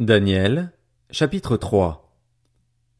Daniel, 0.00 0.72
chapitre 1.10 1.58
3 1.58 2.10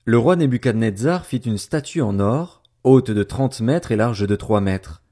Le 0.05 0.19
roi 0.19 0.37
Nebuchadnezzar 0.37 1.25
fit 1.25 1.39
une 1.39 1.57
statue 1.57 2.03
en 2.03 2.21
or, 2.21 2.63
haute 2.85 3.11
de 3.11 3.23
trente 3.23 3.63
mètres 3.63 3.91
et 3.91 3.97
large 3.97 4.27
de 4.27 4.37
trois 4.37 4.61
mètres. 4.61 5.03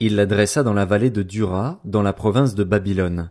Il 0.00 0.16
la 0.16 0.26
dressa 0.26 0.64
dans 0.64 0.72
la 0.72 0.84
vallée 0.84 1.10
de 1.10 1.22
Dura, 1.22 1.80
dans 1.84 2.02
la 2.02 2.12
province 2.12 2.56
de 2.56 2.64
Babylone. 2.64 3.30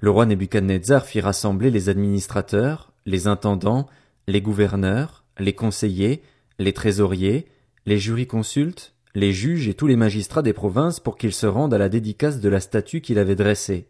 Le 0.00 0.10
roi 0.10 0.26
Nebuchadnezzar 0.26 1.06
fit 1.06 1.22
rassembler 1.22 1.70
les 1.70 1.88
administrateurs, 1.88 2.92
les 3.06 3.26
intendants, 3.26 3.86
les 4.26 4.42
gouverneurs, 4.42 5.24
les 5.38 5.54
conseillers, 5.54 6.22
les 6.58 6.74
trésoriers, 6.74 7.46
les 7.86 7.96
jurisconsultes, 7.96 8.92
les 9.14 9.32
juges 9.32 9.66
et 9.66 9.72
tous 9.72 9.86
les 9.86 9.96
magistrats 9.96 10.42
des 10.42 10.52
provinces 10.52 11.00
pour 11.00 11.16
qu'ils 11.16 11.32
se 11.32 11.46
rendent 11.46 11.72
à 11.72 11.78
la 11.78 11.88
dédicace 11.88 12.40
de 12.40 12.50
la 12.50 12.60
statue 12.60 13.00
qu'il 13.00 13.18
avait 13.18 13.34
dressée. 13.34 13.88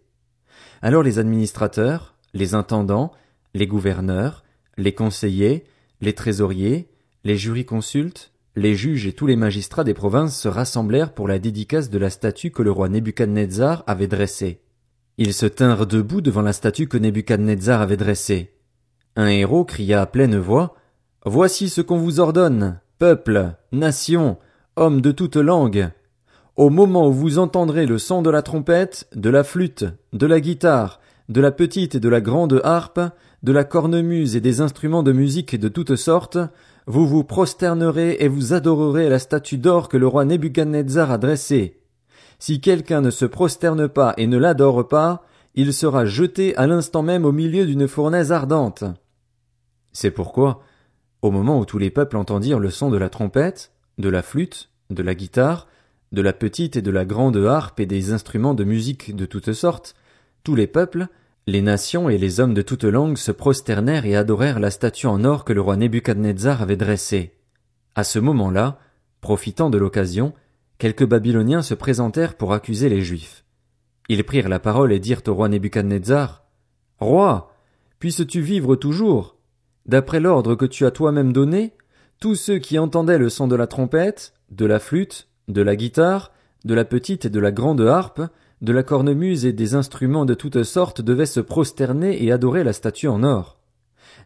Alors 0.82 1.02
les 1.02 1.18
administrateurs, 1.18 2.14
les 2.38 2.54
intendants, 2.54 3.12
les 3.54 3.66
gouverneurs, 3.66 4.44
les 4.76 4.92
conseillers, 4.92 5.64
les 6.00 6.14
trésoriers, 6.14 6.88
les 7.24 7.36
jurisconsultes, 7.36 8.32
les 8.56 8.74
juges 8.74 9.06
et 9.06 9.12
tous 9.12 9.26
les 9.26 9.36
magistrats 9.36 9.84
des 9.84 9.94
provinces 9.94 10.40
se 10.40 10.48
rassemblèrent 10.48 11.12
pour 11.12 11.28
la 11.28 11.38
dédicace 11.38 11.90
de 11.90 11.98
la 11.98 12.10
statue 12.10 12.50
que 12.50 12.62
le 12.62 12.70
roi 12.70 12.88
Nebuchadnezzar 12.88 13.84
avait 13.86 14.08
dressée. 14.08 14.62
Ils 15.18 15.34
se 15.34 15.46
tinrent 15.46 15.86
debout 15.86 16.20
devant 16.20 16.42
la 16.42 16.52
statue 16.52 16.88
que 16.88 16.96
Nebuchadnezzar 16.96 17.80
avait 17.80 17.96
dressée. 17.96 18.54
Un 19.16 19.26
héros 19.26 19.64
cria 19.64 20.00
à 20.00 20.06
pleine 20.06 20.38
voix, 20.38 20.74
Voici 21.24 21.68
ce 21.68 21.80
qu'on 21.80 21.98
vous 21.98 22.20
ordonne, 22.20 22.80
peuple, 22.98 23.52
nation, 23.72 24.38
hommes 24.76 25.00
de 25.00 25.10
toute 25.10 25.36
langue. 25.36 25.90
Au 26.56 26.70
moment 26.70 27.08
où 27.08 27.12
vous 27.12 27.38
entendrez 27.38 27.86
le 27.86 27.98
son 27.98 28.22
de 28.22 28.30
la 28.30 28.42
trompette, 28.42 29.08
de 29.14 29.28
la 29.28 29.44
flûte, 29.44 29.84
de 30.12 30.26
la 30.26 30.40
guitare, 30.40 31.00
de 31.28 31.40
la 31.40 31.50
petite 31.52 31.94
et 31.94 32.00
de 32.00 32.08
la 32.08 32.20
grande 32.20 32.60
harpe, 32.64 33.00
de 33.42 33.52
la 33.52 33.64
cornemuse 33.64 34.34
et 34.34 34.40
des 34.40 34.60
instruments 34.60 35.02
de 35.02 35.12
musique 35.12 35.58
de 35.58 35.68
toutes 35.68 35.96
sortes, 35.96 36.38
vous 36.86 37.06
vous 37.06 37.22
prosternerez 37.22 38.16
et 38.20 38.28
vous 38.28 38.54
adorerez 38.54 39.08
la 39.08 39.18
statue 39.18 39.58
d'or 39.58 39.88
que 39.88 39.98
le 39.98 40.06
roi 40.06 40.24
Nebuchadnezzar 40.24 41.10
a 41.10 41.18
dressée. 41.18 41.80
Si 42.38 42.60
quelqu'un 42.60 43.00
ne 43.00 43.10
se 43.10 43.26
prosterne 43.26 43.88
pas 43.88 44.14
et 44.16 44.26
ne 44.26 44.38
l'adore 44.38 44.88
pas, 44.88 45.22
il 45.54 45.74
sera 45.74 46.06
jeté 46.06 46.56
à 46.56 46.66
l'instant 46.66 47.02
même 47.02 47.24
au 47.24 47.32
milieu 47.32 47.66
d'une 47.66 47.88
fournaise 47.88 48.32
ardente. 48.32 48.84
C'est 49.92 50.10
pourquoi, 50.10 50.62
au 51.20 51.30
moment 51.30 51.58
où 51.58 51.64
tous 51.64 51.78
les 51.78 51.90
peuples 51.90 52.16
entendirent 52.16 52.60
le 52.60 52.70
son 52.70 52.90
de 52.90 52.96
la 52.96 53.10
trompette, 53.10 53.72
de 53.98 54.08
la 54.08 54.22
flûte, 54.22 54.70
de 54.90 55.02
la 55.02 55.14
guitare, 55.14 55.66
de 56.12 56.22
la 56.22 56.32
petite 56.32 56.76
et 56.76 56.82
de 56.82 56.90
la 56.90 57.04
grande 57.04 57.36
harpe 57.36 57.80
et 57.80 57.86
des 57.86 58.12
instruments 58.12 58.54
de 58.54 58.64
musique 58.64 59.14
de 59.14 59.26
toutes 59.26 59.52
sortes, 59.52 59.94
les 60.54 60.66
peuples, 60.66 61.08
les 61.46 61.62
nations 61.62 62.10
et 62.10 62.18
les 62.18 62.40
hommes 62.40 62.54
de 62.54 62.62
toutes 62.62 62.84
langues 62.84 63.16
se 63.16 63.32
prosternèrent 63.32 64.04
et 64.04 64.16
adorèrent 64.16 64.60
la 64.60 64.70
statue 64.70 65.06
en 65.06 65.24
or 65.24 65.44
que 65.44 65.52
le 65.52 65.60
roi 65.60 65.76
Nebuchadnezzar 65.76 66.60
avait 66.60 66.76
dressée. 66.76 67.32
À 67.94 68.04
ce 68.04 68.18
moment-là, 68.18 68.78
profitant 69.20 69.70
de 69.70 69.78
l'occasion, 69.78 70.34
quelques 70.78 71.06
Babyloniens 71.06 71.62
se 71.62 71.74
présentèrent 71.74 72.36
pour 72.36 72.52
accuser 72.52 72.88
les 72.88 73.00
Juifs. 73.00 73.44
Ils 74.08 74.24
prirent 74.24 74.48
la 74.48 74.58
parole 74.58 74.92
et 74.92 75.00
dirent 75.00 75.22
au 75.26 75.34
roi 75.34 75.48
Nebuchadnezzar, 75.48 76.44
Roi, 77.00 77.54
puisses-tu 77.98 78.40
vivre 78.40 78.76
toujours? 78.76 79.36
D'après 79.86 80.20
l'ordre 80.20 80.54
que 80.54 80.66
tu 80.66 80.84
as 80.84 80.90
toi-même 80.90 81.32
donné, 81.32 81.72
tous 82.20 82.34
ceux 82.34 82.58
qui 82.58 82.78
entendaient 82.78 83.18
le 83.18 83.28
son 83.28 83.48
de 83.48 83.56
la 83.56 83.66
trompette, 83.66 84.34
de 84.50 84.66
la 84.66 84.80
flûte, 84.80 85.28
de 85.46 85.62
la 85.62 85.76
guitare, 85.76 86.32
de 86.64 86.74
la 86.74 86.84
petite 86.84 87.24
et 87.24 87.30
de 87.30 87.40
la 87.40 87.52
grande 87.52 87.80
harpe, 87.80 88.20
de 88.60 88.72
la 88.72 88.82
cornemuse 88.82 89.46
et 89.46 89.52
des 89.52 89.74
instruments 89.74 90.24
de 90.24 90.34
toutes 90.34 90.62
sortes 90.64 91.00
devaient 91.00 91.26
se 91.26 91.40
prosterner 91.40 92.24
et 92.24 92.32
adorer 92.32 92.64
la 92.64 92.72
statue 92.72 93.08
en 93.08 93.22
or. 93.22 93.58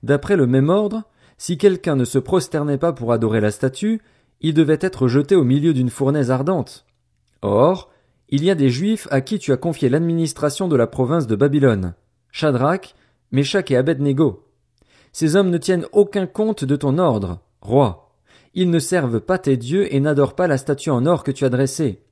D'après 0.03 0.37
le 0.37 0.47
même 0.47 0.71
ordre, 0.71 1.05
si 1.39 1.59
quelqu'un 1.59 1.97
ne 1.97 2.05
se 2.05 2.19
prosternait 2.19 2.79
pas 2.79 2.93
pour 2.93 3.13
adorer 3.13 3.41
la 3.41 3.51
statue, 3.51 4.01
il 4.41 4.55
devait 4.55 4.79
être 4.81 5.09
jeté 5.09 5.37
au 5.37 5.45
milieu 5.45 5.75
d'une 5.75 5.91
fournaise 5.91 6.31
ardente. 6.31 6.87
Or, 7.43 7.91
il 8.29 8.45
y 8.45 8.51
a 8.51 8.55
des 8.55 8.71
Juifs 8.71 9.07
à 9.11 9.21
qui 9.21 9.39
tu 9.39 9.53
as 9.53 9.57
confié 9.57 9.89
l'administration 9.89 10.67
de 10.67 10.77
la 10.77 10.87
province 10.87 11.27
de 11.27 11.37
Babylone, 11.37 11.95
Shadrach, 12.31 12.95
Meshach 13.31 13.71
et 13.71 13.77
Abednego. 13.77 14.49
Ces 15.13 15.37
hommes 15.37 15.51
ne 15.51 15.59
tiennent 15.59 15.87
aucun 15.93 16.27
compte 16.27 16.65
de 16.65 16.77
ton 16.77 16.99
ordre, 16.99 17.41
roi. 17.61 18.11
Ils 18.55 18.71
ne 18.71 18.79
servent 18.79 19.21
pas 19.21 19.39
tes 19.39 19.57
dieux 19.57 19.95
et 19.95 20.01
n'adorent 20.01 20.35
pas 20.35 20.47
la 20.47 20.59
statue 20.59 20.91
en 20.91 21.07
or 21.07 21.25
que 21.25 21.31
tu 21.31 21.45
as 21.45 21.51
dressée. 21.51 22.03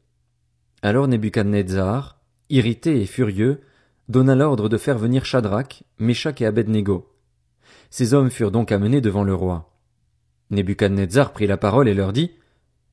Alors 0.83 1.09
Nebuchadnezzar, 1.09 2.19
irrité 2.50 3.00
et 3.00 3.06
furieux, 3.06 3.61
donna 4.09 4.34
l'ordre 4.34 4.69
de 4.69 4.77
faire 4.77 4.99
venir 4.99 5.25
Shadrach, 5.25 5.84
Meshach 5.99 6.41
et 6.41 6.47
Abednego. 6.47 7.09
Ces 7.91 8.12
hommes 8.12 8.31
furent 8.31 8.50
donc 8.50 8.72
amenés 8.72 9.00
devant 9.00 9.25
le 9.25 9.34
roi. 9.34 9.72
Nebuchadnezzar 10.50 11.33
prit 11.33 11.47
la 11.47 11.56
parole 11.56 11.88
et 11.88 11.94
leur 11.94 12.12
dit, 12.12 12.33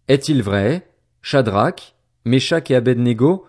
Est-il 0.07 0.43
vrai, 0.43 0.87
Shadrach, 1.21 1.95
Meshach 2.25 2.69
et 2.69 2.75
Abednego, 2.75 3.45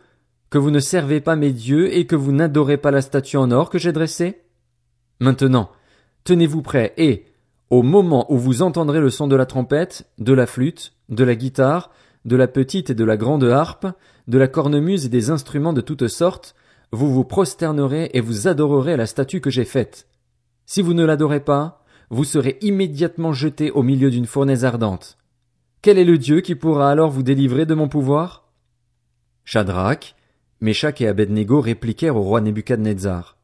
que 0.50 0.58
vous 0.58 0.70
ne 0.70 0.80
servez 0.80 1.20
pas 1.20 1.36
mes 1.36 1.52
dieux 1.52 1.94
et 1.94 2.06
que 2.06 2.16
vous 2.16 2.32
n'adorez 2.32 2.78
pas 2.78 2.90
la 2.90 3.02
statue 3.02 3.36
en 3.36 3.50
or 3.50 3.70
que 3.70 3.78
j'ai 3.78 3.92
dressée? 3.92 4.40
Maintenant, 5.20 5.70
tenez-vous 6.24 6.62
prêts 6.62 6.94
et, 6.96 7.26
au 7.70 7.82
moment 7.82 8.32
où 8.32 8.38
vous 8.38 8.62
entendrez 8.62 9.00
le 9.00 9.10
son 9.10 9.26
de 9.26 9.36
la 9.36 9.46
trompette, 9.46 10.08
de 10.18 10.32
la 10.32 10.46
flûte, 10.46 10.94
de 11.10 11.24
la 11.24 11.34
guitare, 11.34 11.90
de 12.24 12.36
la 12.36 12.48
petite 12.48 12.90
et 12.90 12.94
de 12.94 13.04
la 13.04 13.16
grande 13.16 13.44
harpe, 13.44 13.86
de 14.26 14.38
la 14.38 14.48
cornemuse 14.48 15.06
et 15.06 15.08
des 15.08 15.30
instruments 15.30 15.72
de 15.72 15.80
toutes 15.80 16.08
sortes, 16.08 16.54
vous 16.92 17.12
vous 17.12 17.24
prosternerez 17.24 18.10
et 18.14 18.20
vous 18.20 18.48
adorerez 18.48 18.96
la 18.96 19.06
statue 19.06 19.40
que 19.40 19.50
j'ai 19.50 19.64
faite. 19.64 20.06
Si 20.66 20.82
vous 20.82 20.94
ne 20.94 21.04
l'adorez 21.04 21.40
pas, 21.40 21.84
vous 22.10 22.24
serez 22.24 22.58
immédiatement 22.62 23.32
jeté 23.32 23.70
au 23.70 23.82
milieu 23.82 24.10
d'une 24.10 24.26
fournaise 24.26 24.64
ardente. 24.64 25.18
Quel 25.82 25.98
est 25.98 26.04
le 26.04 26.18
Dieu 26.18 26.40
qui 26.40 26.54
pourra 26.54 26.90
alors 26.90 27.10
vous 27.10 27.22
délivrer 27.22 27.66
de 27.66 27.74
mon 27.74 27.88
pouvoir? 27.88 28.50
Shadrach, 29.44 30.14
Meshach 30.60 31.00
et 31.00 31.06
Abednego 31.06 31.60
répliquèrent 31.60 32.16
au 32.16 32.22
roi 32.22 32.40
Nebuchadnezzar. 32.40 33.38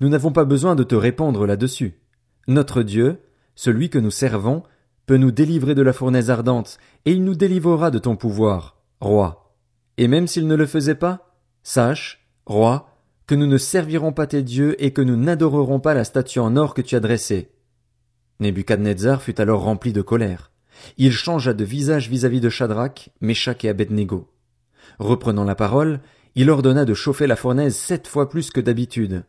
Nous 0.00 0.08
n'avons 0.08 0.32
pas 0.32 0.44
besoin 0.44 0.74
de 0.74 0.84
te 0.84 0.94
répondre 0.94 1.46
là-dessus. 1.46 2.00
Notre 2.46 2.82
Dieu, 2.82 3.18
celui 3.54 3.90
que 3.90 3.98
nous 3.98 4.10
servons, 4.10 4.62
peut 5.06 5.16
nous 5.16 5.30
délivrer 5.30 5.74
de 5.74 5.82
la 5.82 5.92
fournaise 5.92 6.30
ardente, 6.30 6.78
et 7.04 7.12
il 7.12 7.24
nous 7.24 7.34
délivrera 7.34 7.90
de 7.90 7.98
ton 7.98 8.16
pouvoir, 8.16 8.76
roi. 9.00 9.54
Et 9.98 10.08
même 10.08 10.26
s'il 10.26 10.46
ne 10.46 10.54
le 10.54 10.66
faisait 10.66 10.96
pas, 10.96 11.32
sache, 11.62 12.26
roi, 12.44 12.90
que 13.26 13.34
nous 13.34 13.46
ne 13.46 13.58
servirons 13.58 14.12
pas 14.12 14.26
tes 14.26 14.42
dieux 14.42 14.80
et 14.82 14.92
que 14.92 15.02
nous 15.02 15.16
n'adorerons 15.16 15.80
pas 15.80 15.94
la 15.94 16.04
statue 16.04 16.38
en 16.38 16.56
or 16.56 16.74
que 16.74 16.82
tu 16.82 16.94
as 16.94 17.00
dressée. 17.00 17.50
Nebuchadnezzar 18.40 19.22
fut 19.22 19.40
alors 19.40 19.62
rempli 19.62 19.92
de 19.92 20.02
colère. 20.02 20.52
Il 20.98 21.12
changea 21.12 21.54
de 21.54 21.64
visage 21.64 22.08
vis-à-vis 22.08 22.40
de 22.40 22.50
Shadrach, 22.50 23.10
Meshach 23.20 23.64
et 23.64 23.68
Abednego. 23.68 24.30
Reprenant 24.98 25.44
la 25.44 25.54
parole, 25.54 26.00
il 26.34 26.50
ordonna 26.50 26.84
de 26.84 26.94
chauffer 26.94 27.26
la 27.26 27.36
fournaise 27.36 27.74
sept 27.74 28.06
fois 28.06 28.28
plus 28.28 28.50
que 28.50 28.60
d'habitude. 28.60 29.24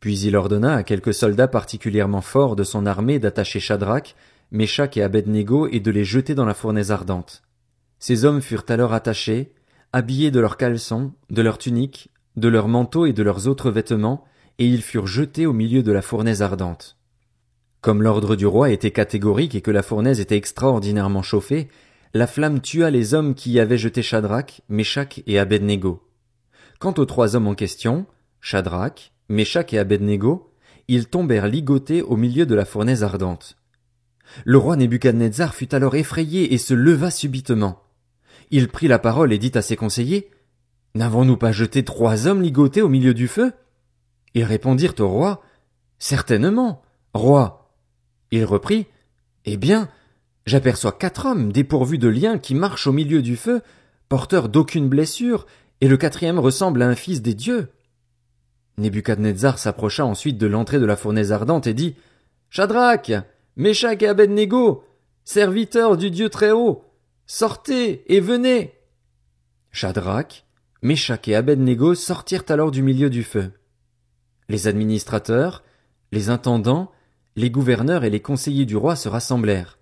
Puis 0.00 0.18
il 0.20 0.36
ordonna 0.36 0.74
à 0.74 0.82
quelques 0.82 1.14
soldats 1.14 1.48
particulièrement 1.48 2.22
forts 2.22 2.56
de 2.56 2.64
son 2.64 2.86
armée 2.86 3.18
d'attacher 3.18 3.60
Shadrach, 3.60 4.16
Meshach 4.50 4.96
et 4.96 5.02
Abednego 5.02 5.66
et 5.66 5.80
de 5.80 5.90
les 5.90 6.04
jeter 6.04 6.34
dans 6.34 6.44
la 6.44 6.54
fournaise 6.54 6.92
ardente. 6.92 7.42
Ces 7.98 8.24
hommes 8.24 8.40
furent 8.40 8.64
alors 8.68 8.92
attachés, 8.92 9.52
habillés 9.92 10.30
de 10.30 10.40
leurs 10.40 10.56
caleçons, 10.56 11.12
de 11.30 11.42
leurs 11.42 11.58
tuniques, 11.58 12.10
de 12.36 12.48
leurs 12.48 12.68
manteaux 12.68 13.06
et 13.06 13.12
de 13.12 13.22
leurs 13.22 13.48
autres 13.48 13.70
vêtements, 13.70 14.24
et 14.58 14.66
ils 14.66 14.82
furent 14.82 15.06
jetés 15.06 15.46
au 15.46 15.52
milieu 15.52 15.82
de 15.82 15.92
la 15.92 16.02
fournaise 16.02 16.42
ardente. 16.42 16.96
Comme 17.80 18.02
l'ordre 18.02 18.36
du 18.36 18.46
roi 18.46 18.70
était 18.70 18.90
catégorique 18.90 19.54
et 19.54 19.60
que 19.60 19.70
la 19.70 19.82
fournaise 19.82 20.20
était 20.20 20.36
extraordinairement 20.36 21.22
chauffée, 21.22 21.68
la 22.14 22.26
flamme 22.26 22.60
tua 22.60 22.90
les 22.90 23.14
hommes 23.14 23.34
qui 23.34 23.52
y 23.52 23.60
avaient 23.60 23.78
jeté 23.78 24.02
Shadrach, 24.02 24.62
Meshach 24.68 25.22
et 25.26 25.38
Abednego. 25.38 26.02
Quant 26.78 26.94
aux 26.98 27.04
trois 27.04 27.36
hommes 27.36 27.48
en 27.48 27.54
question, 27.54 28.06
Shadrach, 28.40 29.12
Meshach 29.28 29.72
et 29.72 29.78
Abednego, 29.78 30.52
ils 30.88 31.08
tombèrent 31.08 31.48
ligotés 31.48 32.02
au 32.02 32.16
milieu 32.16 32.46
de 32.46 32.54
la 32.54 32.64
fournaise 32.64 33.02
ardente. 33.02 33.55
Le 34.44 34.58
roi 34.58 34.76
Nebuchadnezzar 34.76 35.54
fut 35.54 35.74
alors 35.74 35.94
effrayé 35.94 36.54
et 36.54 36.58
se 36.58 36.74
leva 36.74 37.10
subitement. 37.10 37.82
Il 38.50 38.68
prit 38.68 38.88
la 38.88 38.98
parole 38.98 39.32
et 39.32 39.38
dit 39.38 39.52
à 39.54 39.62
ses 39.62 39.76
conseillers, 39.76 40.30
N'avons-nous 40.94 41.36
pas 41.36 41.52
jeté 41.52 41.84
trois 41.84 42.26
hommes 42.26 42.42
ligotés 42.42 42.82
au 42.82 42.88
milieu 42.88 43.12
du 43.12 43.28
feu? 43.28 43.52
Ils 44.34 44.44
répondirent 44.44 44.94
au 45.00 45.08
roi, 45.08 45.42
Certainement, 45.98 46.82
roi. 47.14 47.72
Il 48.30 48.44
reprit, 48.44 48.86
Eh 49.44 49.56
bien, 49.56 49.88
j'aperçois 50.46 50.92
quatre 50.92 51.26
hommes 51.26 51.52
dépourvus 51.52 51.98
de 51.98 52.08
liens 52.08 52.38
qui 52.38 52.54
marchent 52.54 52.86
au 52.86 52.92
milieu 52.92 53.22
du 53.22 53.36
feu, 53.36 53.62
porteurs 54.08 54.48
d'aucune 54.48 54.88
blessure, 54.88 55.46
et 55.80 55.88
le 55.88 55.96
quatrième 55.96 56.38
ressemble 56.38 56.82
à 56.82 56.88
un 56.88 56.94
fils 56.94 57.22
des 57.22 57.34
dieux. 57.34 57.68
Nebuchadnezzar 58.78 59.58
s'approcha 59.58 60.04
ensuite 60.04 60.38
de 60.38 60.46
l'entrée 60.46 60.78
de 60.78 60.84
la 60.84 60.96
fournaise 60.96 61.32
ardente 61.32 61.66
et 61.66 61.74
dit, 61.74 61.96
Shadrach, 62.50 63.10
Meshach 63.56 64.02
et 64.02 64.08
Abednego, 64.08 64.84
serviteurs 65.24 65.96
du 65.96 66.10
Dieu 66.10 66.28
très 66.28 66.50
haut, 66.50 66.84
sortez 67.26 68.04
et 68.14 68.20
venez. 68.20 68.74
Shadrach, 69.70 70.44
Meshach 70.82 71.26
et 71.28 71.34
Abednego 71.34 71.94
sortirent 71.94 72.44
alors 72.48 72.70
du 72.70 72.82
milieu 72.82 73.08
du 73.08 73.22
feu. 73.22 73.52
Les 74.48 74.68
administrateurs, 74.68 75.64
Les 76.12 76.30
intendants, 76.30 76.92
les 77.34 77.50
gouverneurs 77.50 78.04
et 78.04 78.10
les 78.10 78.20
conseillers 78.20 78.64
du 78.64 78.76
roi 78.76 78.94
se 78.94 79.08
rassemblèrent. 79.08 79.78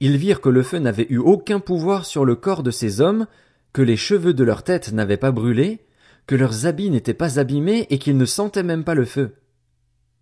Ils 0.00 0.16
virent 0.16 0.40
que 0.40 0.48
le 0.48 0.62
feu 0.62 0.78
n'avait 0.78 1.06
eu 1.08 1.18
aucun 1.18 1.60
pouvoir 1.60 2.04
sur 2.04 2.24
le 2.24 2.36
corps 2.36 2.62
de 2.62 2.70
ces 2.70 3.00
hommes, 3.00 3.26
que 3.72 3.82
les 3.82 3.96
cheveux 3.96 4.34
de 4.34 4.44
leur 4.44 4.62
tête 4.62 4.92
n'avaient 4.92 5.16
pas 5.16 5.32
brûlé, 5.32 5.86
que 6.26 6.34
leurs 6.34 6.66
habits 6.66 6.90
n'étaient 6.90 7.14
pas 7.14 7.38
abîmés 7.38 7.86
et 7.88 7.98
qu'ils 7.98 8.16
ne 8.16 8.24
sentaient 8.26 8.62
même 8.62 8.84
pas 8.84 8.94
le 8.94 9.04
feu. 9.04 9.36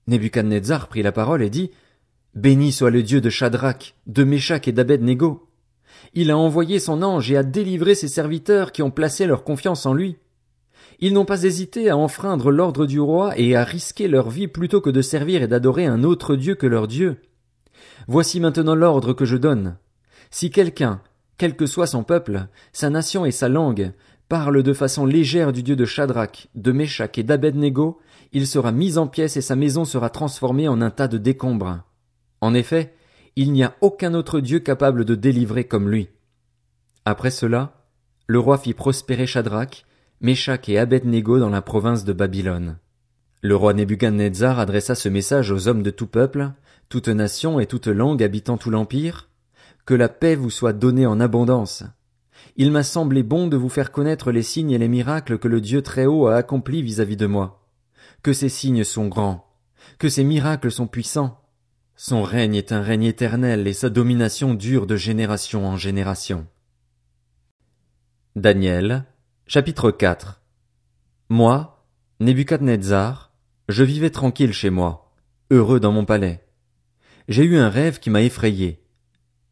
Nebuchadnezzar 0.06 0.88
prit 0.88 1.02
la 1.02 1.12
parole 1.12 1.42
et 1.42 1.50
dit, 1.50 1.70
Béni 2.34 2.72
soit 2.72 2.90
le 2.90 3.04
Dieu 3.04 3.20
de 3.20 3.31
Shadrach, 3.31 3.94
de 4.08 4.25
Meshach 4.25 4.66
et 4.66 4.72
d'Abed-Nego. 4.72 5.48
Il 6.14 6.32
a 6.32 6.36
envoyé 6.36 6.81
son 6.81 7.02
ange 7.02 7.31
et 7.31 7.36
a 7.36 7.44
délivré 7.44 7.94
ses 7.94 8.08
serviteurs 8.08 8.72
qui 8.72 8.82
ont 8.82 8.90
placé 8.90 9.26
leur 9.26 9.44
confiance 9.44 9.86
en 9.86 9.94
lui. 9.94 10.16
Ils 10.98 11.12
n'ont 11.12 11.25
pas 11.25 11.44
hésité 11.44 11.90
à 11.90 11.96
enfreindre 11.96 12.50
l'ordre 12.50 12.86
du 12.86 12.98
roi 12.98 13.38
et 13.38 13.54
à 13.54 13.62
risquer 13.62 14.08
leur 14.08 14.31
vie 14.31 14.48
plutôt 14.48 14.81
que 14.81 14.90
de 14.90 15.00
servir 15.00 15.42
et 15.42 15.46
d'adorer 15.46 15.86
un 15.86 16.02
autre 16.02 16.34
Dieu 16.34 16.56
que 16.56 16.66
leur 16.66 16.88
Dieu. 16.88 17.19
Voici 18.08 18.40
maintenant 18.40 18.75
l'ordre 18.75 19.12
que 19.12 19.25
je 19.25 19.36
donne. 19.36 19.76
Si 20.32 20.50
quelqu'un, 20.50 21.02
quel 21.38 21.54
que 21.54 21.66
soit 21.66 21.86
son 21.86 22.02
peuple, 22.02 22.48
sa 22.72 22.90
nation 22.90 23.25
et 23.25 23.31
sa 23.31 23.48
langue, 23.48 23.92
parle 24.28 24.64
de 24.64 24.72
façon 24.72 25.06
légère 25.06 25.52
du 25.52 25.62
Dieu 25.62 25.76
de 25.76 25.84
Shadrach, 25.84 26.48
de 26.56 26.72
Meshach 26.72 27.16
et 27.16 27.22
d'Abednego, 27.22 28.00
il 28.32 28.48
sera 28.48 28.72
mis 28.72 28.98
en 28.98 29.06
pièces 29.06 29.36
et 29.36 29.40
sa 29.40 29.54
maison 29.54 29.84
sera 29.84 30.10
transformée 30.10 30.66
en 30.66 30.81
un 30.81 30.90
tas 30.90 31.06
de 31.06 31.19
décombres. 31.19 31.84
En 32.44 32.52
effet, 32.52 32.93
il 33.37 33.52
n'y 33.52 33.64
a 33.64 33.75
aucun 33.81 34.12
autre 34.12 34.38
Dieu 34.38 34.58
capable 34.58 35.06
de 35.06 35.14
délivrer 35.14 35.64
comme 35.64 35.88
lui. 35.88 36.11
Après 37.06 37.31
cela, 37.31 37.87
le 38.26 38.38
roi 38.38 38.58
fit 38.58 38.75
prospérer 38.75 39.26
Shadrach, 39.26 39.87
Meshach 40.20 40.69
et 40.69 40.79
Abednego 40.79 41.38
dans 41.38 41.49
la 41.49 41.62
province 41.62 42.05
de 42.05 42.12
Babylone. 42.12 42.76
Le 43.41 43.56
roi 43.56 43.73
Nebuchadnezzar 43.73 44.58
adressa 44.58 44.94
ce 44.94 45.08
message 45.08 45.50
aux 45.50 45.69
hommes 45.69 45.82
de 45.82 45.88
tout 45.88 46.06
peuple, 46.06 46.50
toute 46.91 47.08
nation 47.08 47.61
et 47.61 47.67
toute 47.67 47.87
langue 47.87 48.23
habitant 48.23 48.58
tout 48.58 48.69
l'empire, 48.69 49.31
que 49.87 49.94
la 49.94 50.11
paix 50.11 50.35
vous 50.35 50.50
soit 50.50 50.75
donnée 50.75 51.06
en 51.06 51.20
abondance. 51.20 51.82
Il 52.56 52.73
m'a 52.73 52.82
semblé 52.82 53.23
bon 53.23 53.46
de 53.46 53.56
vous 53.56 53.70
faire 53.70 53.91
connaître 53.91 54.32
les 54.32 54.43
signes 54.43 54.73
et 54.73 54.79
les 54.79 54.88
miracles 54.88 55.38
que 55.38 55.49
le 55.49 55.62
Dieu 55.62 55.81
très 55.81 56.05
haut 56.05 56.26
a 56.26 56.37
accomplis 56.37 56.82
vis-à-vis 56.82 57.17
de 57.17 57.26
moi. 57.26 57.67
Que 58.23 58.35
ces 58.35 58.50
signes 58.50 58.85
sont 58.85 59.08
grands, 59.08 59.50
que 59.99 60.11
ces 60.11 60.25
miracles 60.25 60.70
sont 60.70 60.87
puissants. 60.87 61.41
Son 61.96 62.25
règne 62.25 62.56
est 62.56 62.73
un 62.73 62.82
règne 62.82 63.05
éternel 63.05 63.69
et 63.69 63.73
sa 63.73 63.88
domination 63.88 64.55
dure 64.55 64.87
de 64.87 64.96
génération 64.96 65.64
en 65.64 65.76
génération. 65.76 66.46
Daniel, 68.35 69.05
chapitre 69.46 69.93
4 69.93 70.43
Moi, 71.29 71.87
Nebuchadnezzar, 72.19 73.32
je 73.69 73.85
vivais 73.85 74.11
tranquille 74.11 74.52
chez 74.52 74.70
moi, 74.70 75.14
heureux 75.52 75.79
dans 75.79 75.93
mon 75.93 76.05
palais. 76.05 76.44
J'ai 77.29 77.44
eu 77.44 77.58
un 77.58 77.69
rêve 77.69 78.00
qui 78.00 78.11
m'a 78.11 78.23
effrayé. 78.23 78.82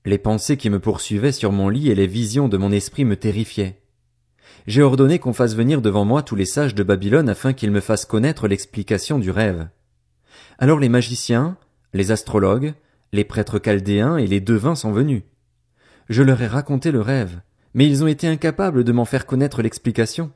Les 0.04 0.18
pensées 0.18 0.56
qui 0.56 0.68
me 0.68 0.80
poursuivaient 0.80 1.30
sur 1.30 1.52
mon 1.52 1.68
lit 1.68 1.90
et 1.90 1.94
les 1.94 2.08
visions 2.08 2.48
de 2.48 2.56
mon 2.56 2.72
esprit 2.72 3.04
me 3.04 3.16
terrifiaient. 3.16 3.80
J'ai 4.66 4.82
ordonné 4.82 5.20
qu'on 5.20 5.32
fasse 5.32 5.54
venir 5.54 5.80
devant 5.80 6.04
moi 6.04 6.24
tous 6.24 6.34
les 6.34 6.44
sages 6.44 6.74
de 6.74 6.82
Babylone 6.82 7.28
afin 7.28 7.52
qu'ils 7.52 7.70
me 7.70 7.80
fassent 7.80 8.04
connaître 8.04 8.48
l'explication 8.48 9.20
du 9.20 9.30
rêve. 9.30 9.68
Alors 10.58 10.80
les 10.80 10.88
magiciens, 10.88 11.56
les 11.92 12.10
astrologues, 12.10 12.74
les 13.12 13.24
prêtres 13.24 13.60
chaldéens 13.62 14.16
et 14.16 14.26
les 14.26 14.40
devins 14.40 14.74
sont 14.74 14.92
venus. 14.92 15.22
Je 16.08 16.22
leur 16.22 16.40
ai 16.42 16.46
raconté 16.46 16.90
le 16.90 17.00
rêve, 17.00 17.40
mais 17.74 17.86
ils 17.86 18.02
ont 18.02 18.06
été 18.06 18.26
incapables 18.26 18.84
de 18.84 18.92
m'en 18.92 19.04
faire 19.04 19.26
connaître 19.26 19.62
l'explication. 19.62 20.32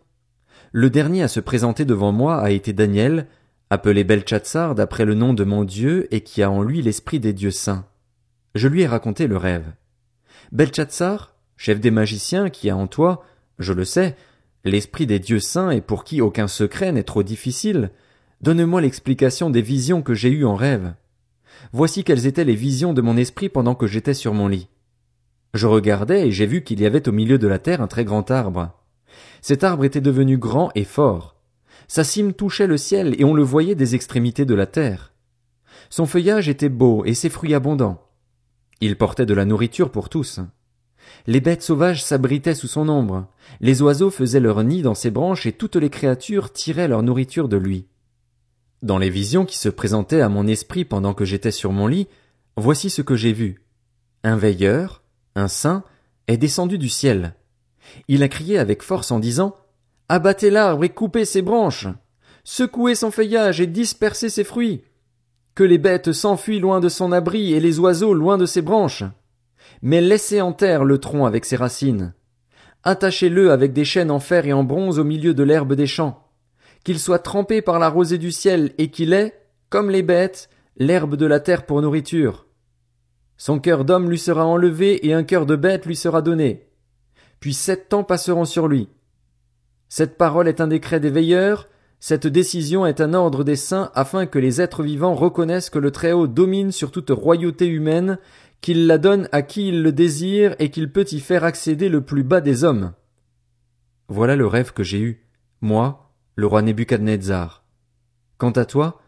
Le 0.73 0.91
dernier 0.91 1.23
à 1.23 1.29
se 1.29 1.41
présenter 1.41 1.85
devant 1.85 2.12
moi 2.12 2.41
a 2.41 2.50
été 2.50 2.73
Daniel, 2.73 3.26
appelé 3.70 4.05
Belchatsar 4.05 4.75
d'après 4.75 5.05
le 5.05 5.14
nom 5.14 5.32
de 5.32 5.44
mon 5.44 5.64
Dieu 5.64 6.06
et 6.14 6.20
qui 6.20 6.43
a 6.43 6.50
en 6.50 6.62
lui 6.62 6.82
l'esprit 6.82 7.20
des 7.20 7.32
dieux 7.32 7.50
saints. 7.50 7.87
Je 8.55 8.69
lui 8.69 8.82
ai 8.82 8.87
raconté 8.87 9.26
le 9.26 9.37
rêve. 9.37 9.67
Belchatsar, 10.53 11.35
chef 11.56 11.81
des 11.81 11.91
magiciens 11.91 12.50
qui 12.50 12.70
a 12.70 12.76
en 12.76 12.87
toi, 12.87 13.25
je 13.58 13.73
le 13.73 13.85
sais, 13.85 14.17
l'esprit 14.64 15.06
des 15.06 15.19
dieux 15.19 15.41
saints 15.41 15.70
et 15.70 15.81
pour 15.81 16.05
qui 16.05 16.20
aucun 16.20 16.49
secret 16.49 16.93
n'est 16.93 17.03
trop 17.03 17.23
difficile, 17.23 17.91
donne-moi 18.41 18.81
l'explication 18.81 19.50
des 19.50 19.62
visions 19.62 20.03
que 20.03 20.14
j'ai 20.14 20.31
eues 20.31 20.44
en 20.44 20.55
rêve. 20.55 20.94
Voici 21.73 22.05
quelles 22.05 22.27
étaient 22.27 22.45
les 22.45 22.55
visions 22.55 22.93
de 22.93 23.03
mon 23.03 23.17
esprit 23.17 23.49
pendant 23.49 23.75
que 23.75 23.87
j'étais 23.87 24.15
sur 24.15 24.35
mon 24.35 24.49
lit. 24.49 24.69
Je 25.55 25.67
regardais 25.67 26.29
et 26.29 26.33
j'ai 26.33 26.47
vu 26.47 26.63
qu'il 26.63 26.81
y 26.81 26.87
avait 26.87 27.09
au 27.09 27.13
milieu 27.13 27.39
de 27.39 27.47
la 27.47 27.59
terre 27.59 27.81
un 27.81 27.87
très 27.87 28.05
grand 28.05 28.31
arbre. 28.31 28.73
Cet 29.41 29.65
arbre 29.65 29.85
était 29.85 30.01
devenu 30.01 30.39
grand 30.39 30.71
et 30.75 30.85
fort. 30.85 31.37
Sa 31.89 32.05
cime 32.05 32.33
touchait 32.33 32.67
le 32.67 32.77
ciel 32.77 33.15
et 33.19 33.25
on 33.25 33.35
le 33.35 33.43
voyait 33.43 33.75
des 33.75 33.95
extrémités 33.95 34.45
de 34.45 34.55
la 34.55 34.67
terre. 34.67 35.13
Son 35.89 36.07
feuillage 36.07 36.49
était 36.49 36.69
beau 36.69 37.05
et 37.05 37.15
ses 37.15 37.31
fruits 37.31 37.55
abondants. 37.55 38.03
Il 38.81 38.97
portait 38.97 39.27
de 39.27 39.35
la 39.35 39.45
nourriture 39.45 39.91
pour 39.91 40.09
tous. 40.09 40.41
Les 41.27 41.41
bêtes 41.41 41.63
sauvages 41.63 42.05
s'abritaient 42.05 42.55
sous 42.55 42.67
son 42.67 42.89
ombre, 42.89 43.27
les 43.61 43.81
oiseaux 43.83 44.11
faisaient 44.11 44.41
leur 44.41 44.63
nid 44.65 44.83
dans 44.83 44.95
ses 44.95 45.11
branches 45.11 45.47
et 45.47 45.53
toutes 45.53 45.77
les 45.77 45.91
créatures 45.91 46.53
tiraient 46.53 46.89
leur 46.89 47.03
nourriture 47.03 47.49
de 47.49 47.57
lui. 47.57 47.87
Dans 48.82 48.99
les 48.99 49.11
visions 49.11 49.44
qui 49.44 49.58
se 49.58 49.69
présentaient 49.69 50.20
à 50.20 50.28
mon 50.28 50.46
esprit 50.46 50.84
pendant 50.84 51.14
que 51.14 51.25
j'étais 51.25 51.50
sur 51.50 51.73
mon 51.73 51.87
lit, 51.87 52.08
voici 52.56 52.90
ce 52.90 53.02
que 53.02 53.17
j'ai 53.17 53.32
vu. 53.32 53.62
Un 54.23 54.37
veilleur, 54.37 55.02
un 55.34 55.49
saint, 55.49 55.82
est 56.28 56.37
descendu 56.37 56.78
du 56.78 56.88
ciel. 56.88 57.34
Il 58.08 58.23
a 58.23 58.28
crié 58.28 58.58
avec 58.58 58.82
force 58.82 59.11
en 59.11 59.19
disant 59.19 59.56
Abattez 60.08 60.50
l'arbre 60.50 60.84
et 60.84 60.88
coupez 60.88 61.25
ses 61.25 61.43
branches, 61.43 61.88
secouez 62.44 62.94
son 62.94 63.11
feuillage 63.11 63.61
et 63.61 63.67
dispersez 63.67 64.28
ses 64.28 64.44
fruits, 64.44 64.82
que 65.55 65.64
les 65.64 65.79
bêtes 65.79 66.12
s'enfuient 66.12 66.61
loin 66.61 66.81
de 66.81 66.88
son 66.88 67.12
abri 67.12 67.55
et 67.55 67.61
les 67.61 67.79
oiseaux 67.79 68.14
loin 68.14 68.38
de 68.38 68.46
ses 68.46 68.62
branches. 68.62 69.05
Mais 69.82 70.00
laissez 70.00 70.40
en 70.40 70.52
terre 70.52 70.84
le 70.84 70.99
tronc 70.99 71.26
avec 71.26 71.44
ses 71.44 71.56
racines. 71.56 72.14
Attachez-le 72.84 73.50
avec 73.50 73.72
des 73.72 73.84
chaînes 73.84 74.11
en 74.11 74.20
fer 74.20 74.46
et 74.46 74.52
en 74.52 74.62
bronze 74.62 74.99
au 74.99 75.05
milieu 75.05 75.34
de 75.34 75.43
l'herbe 75.43 75.75
des 75.75 75.88
champs. 75.88 76.25
Qu'il 76.84 76.99
soit 76.99 77.19
trempé 77.19 77.62
par 77.62 77.78
la 77.78 77.88
rosée 77.88 78.19
du 78.19 78.32
ciel 78.32 78.73
et 78.78 78.90
qu'il 78.90 79.12
ait, 79.12 79.34
comme 79.69 79.90
les 79.90 80.02
bêtes, 80.02 80.49
l'herbe 80.76 81.17
de 81.17 81.26
la 81.26 81.40
terre 81.40 81.67
pour 81.67 81.82
nourriture. 81.82 82.46
Son 83.37 83.58
cœur 83.58 83.84
d'homme 83.84 84.08
lui 84.08 84.19
sera 84.19 84.46
enlevé 84.46 85.06
et 85.06 85.12
un 85.12 85.25
cœur 85.25 85.46
de 85.46 85.56
bête 85.56 85.87
lui 85.87 85.96
sera 85.96 86.23
donné. 86.23 86.69
Puis 87.40 87.55
sept 87.55 87.88
temps 87.88 88.05
passeront 88.05 88.44
sur 88.44 88.69
lui. 88.69 88.88
Cette 89.88 90.17
parole 90.17 90.49
est 90.49 90.61
un 90.61 90.69
décret 90.69 91.00
des 91.00 91.11
veilleurs, 91.11 91.69
cette 92.00 92.26
décision 92.26 92.87
est 92.87 93.00
un 93.00 93.14
ordre 93.14 93.44
des 93.44 93.56
saints 93.56 93.90
afin 93.94 94.26
que 94.26 94.38
les 94.38 94.61
êtres 94.61 94.82
vivants 94.82 95.14
reconnaissent 95.14 95.70
que 95.70 95.79
le 95.79 95.90
Très-Haut 95.90 96.26
domine 96.26 96.72
sur 96.72 96.90
toute 96.90 97.10
royauté 97.10 97.67
humaine, 97.67 98.19
qu'il 98.60 98.86
la 98.86 98.98
donne 98.98 99.29
à 99.32 99.43
qui 99.43 99.69
il 99.69 99.82
le 99.82 99.93
désire 99.93 100.55
et 100.58 100.70
qu'il 100.70 100.91
peut 100.91 101.06
y 101.10 101.20
faire 101.20 101.44
accéder 101.44 101.89
le 101.89 102.01
plus 102.01 102.22
bas 102.22 102.41
des 102.41 102.65
hommes. 102.65 102.93
Voilà 104.08 104.36
le 104.36 104.46
rêve 104.46 104.72
que 104.72 104.82
j'ai 104.82 105.01
eu, 105.01 105.27
moi, 105.60 106.06
le 106.36 106.46
roi 106.46 106.62
Nebuchadnezzar. 106.62 107.64
Quant 108.36 108.50
à 108.50 108.66
toi, 108.66 109.00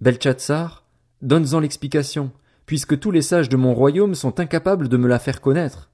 Belchatsar, 0.00 0.84
donne-en 1.22 1.60
l'explication, 1.60 2.32
puisque 2.66 2.98
tous 2.98 3.12
les 3.12 3.22
sages 3.22 3.48
de 3.48 3.56
mon 3.56 3.72
royaume 3.72 4.16
sont 4.16 4.40
incapables 4.40 4.88
de 4.88 4.96
me 4.96 5.06
la 5.06 5.20
faire 5.20 5.40
connaître. 5.40 5.90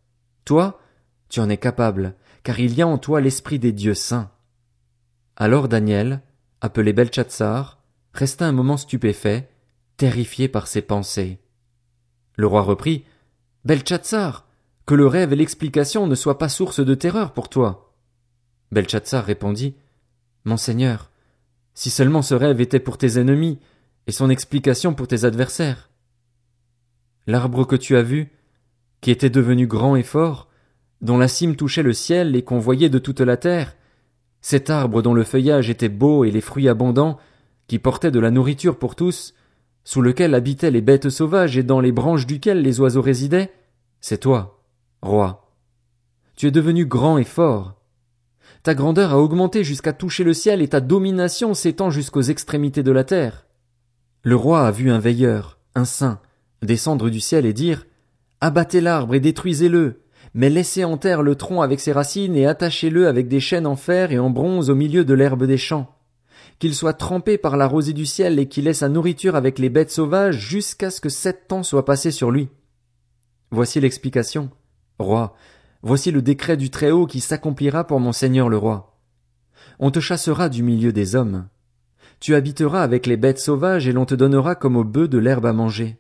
Toi, 0.47 0.81
tu 1.29 1.41
en 1.41 1.51
es 1.51 1.59
capable, 1.59 2.15
car 2.43 2.59
il 2.59 2.75
y 2.75 2.81
a 2.81 2.89
en 2.89 2.97
toi 2.97 3.21
l'esprit 3.21 3.59
des 3.59 3.73
dieux 3.73 3.95
saints. 3.95 4.31
Alors 5.37 5.69
Daniel, 5.69 6.23
appelé 6.63 6.95
Belchatsar, 6.95 7.83
resta 8.15 8.47
un 8.47 8.53
moment 8.53 8.79
stupéfait, 8.79 9.51
terrifié 9.99 10.49
par 10.49 10.67
ses 10.67 10.81
pensées. 10.81 11.39
Le 12.37 12.47
roi 12.47 12.63
reprit. 12.63 13.05
Belchatsar, 13.67 14.47
que 14.87 14.95
le 14.95 15.07
rêve 15.07 15.35
et 15.35 15.37
l'explication 15.37 16.07
ne 16.07 16.15
soient 16.15 16.39
pas 16.39 16.49
source 16.49 16.81
de 16.81 16.95
terreur 16.95 17.35
pour 17.35 17.51
toi. 17.51 17.95
Belchatsar 18.73 19.27
répondit. 19.27 19.75
Monseigneur, 20.49 21.11
si 21.75 21.91
seulement 21.91 22.23
ce 22.23 22.35
rêve 22.35 22.61
était 22.61 22.81
pour 22.81 22.99
tes 22.99 23.21
ennemis, 23.21 23.59
et 24.09 24.13
son 24.13 24.31
explication 24.31 24.95
pour 24.95 25.07
tes 25.07 25.25
adversaires. 25.25 25.91
L'arbre 27.27 27.67
que 27.67 27.77
tu 27.77 27.95
as 27.97 28.03
vu, 28.03 28.31
qui 29.03 29.11
était 29.11 29.31
devenu 29.31 29.67
grand 29.67 29.95
et 29.95 30.03
fort, 30.03 30.49
dont 31.03 31.19
la 31.19 31.29
cime 31.29 31.57
touchait 31.57 31.83
le 31.83 31.93
ciel 31.93 32.35
et 32.35 32.43
qu'on 32.43 32.59
voyait 32.59 32.89
de 32.89 32.99
toute 32.99 33.21
la 33.21 33.37
terre, 33.37 33.77
cet 34.41 34.71
arbre 34.71 35.03
dont 35.03 35.15
le 35.15 35.25
feuillage 35.25 35.69
était 35.69 35.91
beau 35.91 36.25
et 36.25 36.31
les 36.31 36.41
fruits 36.41 36.69
abondants, 36.69 37.19
qui 37.67 37.79
portait 37.79 38.11
de 38.11 38.19
la 38.19 38.31
nourriture 38.31 38.79
pour 38.79 38.97
tous, 38.97 39.35
sous 39.85 40.01
lequel 40.01 40.35
habitaient 40.35 40.71
les 40.71 40.81
bêtes 40.81 41.11
sauvages 41.11 41.59
et 41.59 41.63
dans 41.63 41.81
les 41.81 41.93
branches 41.93 42.27
duquel 42.27 42.63
les 42.63 42.81
oiseaux 42.81 43.03
résidaient, 43.03 43.53
c'est 44.01 44.19
toi, 44.19 44.63
roi. 45.03 45.53
Tu 46.35 46.47
es 46.47 46.51
devenu 46.51 46.87
grand 46.87 47.19
et 47.19 47.25
fort. 47.25 47.78
Ta 48.63 48.75
grandeur 48.75 49.13
a 49.13 49.19
augmenté 49.19 49.65
jusqu'à 49.65 49.93
toucher 49.93 50.25
le 50.25 50.35
ciel 50.35 50.63
et 50.63 50.69
ta 50.69 50.81
domination 50.81 51.55
s'étend 51.55 51.91
jusqu'aux 51.91 52.23
extrémités 52.23 52.83
de 52.83 52.93
la 52.93 53.05
terre. 53.05 53.47
Le 54.23 54.37
roi 54.37 54.67
a 54.67 54.71
vu 54.71 54.91
un 54.91 54.99
veilleur, 54.99 55.59
un 55.75 55.85
saint, 55.85 56.21
descendre 56.63 57.09
du 57.09 57.21
ciel 57.21 57.47
et 57.47 57.53
dire 57.53 57.87
Abattez 58.41 58.81
l'arbre 58.81 59.15
et 59.15 59.21
détruisez-le, 59.21 60.01
mais 60.35 60.51
laissez 60.51 60.85
en 60.85 60.97
terre 60.97 61.23
le 61.23 61.35
tronc 61.35 61.63
avec 61.63 61.81
ses 61.81 61.93
racines 61.93 62.37
et 62.37 62.47
attachez-le 62.47 63.09
avec 63.09 63.29
des 63.29 63.41
chaînes 63.41 63.67
en 63.67 63.77
fer 63.77 64.13
et 64.13 64.19
en 64.19 64.31
bronze 64.31 64.71
au 64.71 64.75
milieu 64.75 65.05
de 65.05 65.15
l'herbe 65.15 65.45
des 65.45 65.59
champs. 65.59 65.95
qu'il 66.59 66.75
soit 66.75 66.95
trempé 66.95 67.39
par 67.39 67.57
la 67.57 67.67
rosée 67.67 67.93
du 67.93 68.07
ciel 68.07 68.39
et 68.39 68.49
qu'il 68.49 68.67
ait 68.67 68.75
sa 68.75 68.89
nourriture 68.89 69.37
avec 69.37 69.59
les 69.59 69.69
bêtes 69.69 69.93
sauvages 69.93 70.39
jusqu'à 70.39 70.91
ce 70.91 71.01
que 71.01 71.09
sept 71.09 71.53
ans 71.53 71.63
soient 71.63 71.85
passés 71.85 72.11
sur 72.11 72.31
lui. 72.31 72.49
Voici 73.51 73.81
l'explication. 73.81 74.51
Roi, 74.99 75.37
voici 75.83 76.11
le 76.11 76.23
décret 76.23 76.57
du 76.57 76.71
Très-Haut 76.71 77.07
qui 77.07 77.21
s'accomplira 77.21 77.85
pour 77.85 78.01
mon 78.01 78.13
Seigneur 78.13 78.49
le 78.49 78.57
roi. 78.57 78.99
On 79.79 79.91
te 79.91 80.01
chassera 80.01 80.49
du 80.49 80.63
milieu 80.63 80.93
des 80.93 81.15
hommes. 81.15 81.49
Tu 82.21 82.35
habiteras 82.35 82.83
avec 82.83 83.07
les 83.07 83.17
bêtes 83.17 83.39
sauvages 83.39 83.87
et 83.87 83.93
l'on 83.93 84.05
te 84.05 84.15
donnera 84.15 84.55
comme 84.55 84.77
au 84.77 84.85
bœuf 84.85 85.09
de 85.09 85.19
l'herbe 85.19 85.47
à 85.47 85.53
manger. 85.53 85.99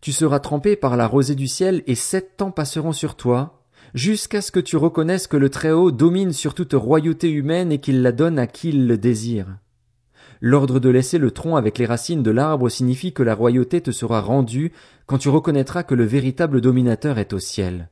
Tu 0.00 0.12
seras 0.12 0.40
trempé 0.40 0.76
par 0.76 0.96
la 0.96 1.06
rosée 1.06 1.34
du 1.34 1.46
ciel 1.46 1.82
et 1.86 1.94
sept 1.94 2.42
ans 2.42 2.50
passeront 2.50 2.92
sur 2.92 3.16
toi, 3.16 3.62
jusqu'à 3.94 4.40
ce 4.40 4.52
que 4.52 4.60
tu 4.60 4.76
reconnaisses 4.76 5.26
que 5.26 5.36
le 5.36 5.50
Très-Haut 5.50 5.90
domine 5.90 6.32
sur 6.32 6.54
toute 6.54 6.74
royauté 6.74 7.30
humaine 7.30 7.72
et 7.72 7.78
qu'il 7.78 8.02
la 8.02 8.12
donne 8.12 8.38
à 8.38 8.46
qui 8.46 8.70
il 8.70 8.86
le 8.86 8.98
désire. 8.98 9.58
L'ordre 10.42 10.80
de 10.80 10.88
laisser 10.88 11.18
le 11.18 11.30
tronc 11.30 11.56
avec 11.56 11.76
les 11.76 11.84
racines 11.84 12.22
de 12.22 12.30
l'arbre 12.30 12.70
signifie 12.70 13.12
que 13.12 13.22
la 13.22 13.34
royauté 13.34 13.82
te 13.82 13.90
sera 13.90 14.22
rendue 14.22 14.72
quand 15.06 15.18
tu 15.18 15.28
reconnaîtras 15.28 15.82
que 15.82 15.94
le 15.94 16.04
véritable 16.04 16.62
dominateur 16.62 17.18
est 17.18 17.34
au 17.34 17.38
ciel. 17.38 17.90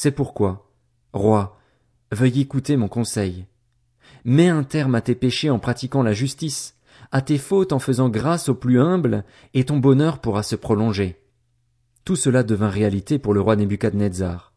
C'est 0.00 0.12
pourquoi, 0.12 0.70
roi, 1.12 1.58
veuille 2.12 2.42
écouter 2.42 2.76
mon 2.76 2.86
conseil. 2.86 3.46
Mets 4.24 4.46
un 4.46 4.62
terme 4.62 4.94
à 4.94 5.00
tes 5.00 5.16
péchés 5.16 5.50
en 5.50 5.58
pratiquant 5.58 6.04
la 6.04 6.12
justice, 6.12 6.76
à 7.10 7.20
tes 7.20 7.36
fautes 7.36 7.72
en 7.72 7.80
faisant 7.80 8.08
grâce 8.08 8.48
aux 8.48 8.54
plus 8.54 8.80
humbles, 8.80 9.24
et 9.54 9.64
ton 9.64 9.78
bonheur 9.78 10.20
pourra 10.20 10.44
se 10.44 10.54
prolonger. 10.54 11.20
Tout 12.04 12.14
cela 12.14 12.44
devint 12.44 12.68
réalité 12.68 13.18
pour 13.18 13.34
le 13.34 13.40
roi 13.40 13.56
Nebuchadnezzar. 13.56 14.52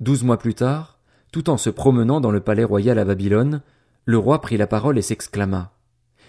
Douze 0.00 0.24
mois 0.24 0.38
plus 0.38 0.52
tard, 0.52 0.98
tout 1.32 1.48
en 1.48 1.56
se 1.56 1.70
promenant 1.70 2.20
dans 2.20 2.30
le 2.30 2.40
palais 2.40 2.62
royal 2.62 2.98
à 2.98 3.06
Babylone, 3.06 3.62
le 4.04 4.18
roi 4.18 4.42
prit 4.42 4.58
la 4.58 4.66
parole 4.66 4.98
et 4.98 5.02
s'exclama. 5.02 5.72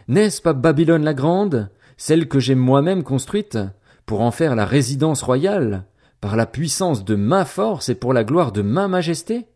N'est-ce 0.08 0.42
pas 0.42 0.54
Babylone 0.54 1.04
la 1.04 1.14
grande, 1.14 1.70
celle 1.98 2.30
que 2.30 2.40
j'ai 2.40 2.56
moi-même 2.56 3.04
construite, 3.04 3.58
pour 4.06 4.22
en 4.22 4.32
faire 4.32 4.56
la 4.56 4.66
résidence 4.66 5.22
royale, 5.22 5.84
par 6.22 6.36
la 6.36 6.46
puissance 6.46 7.06
de 7.06 7.16
ma 7.16 7.46
force 7.46 7.90
et 7.90 7.96
pour 7.96 8.14
la 8.14 8.24
gloire 8.24 8.52
de 8.52 8.62
ma 8.62 8.88
majesté? 8.88 9.48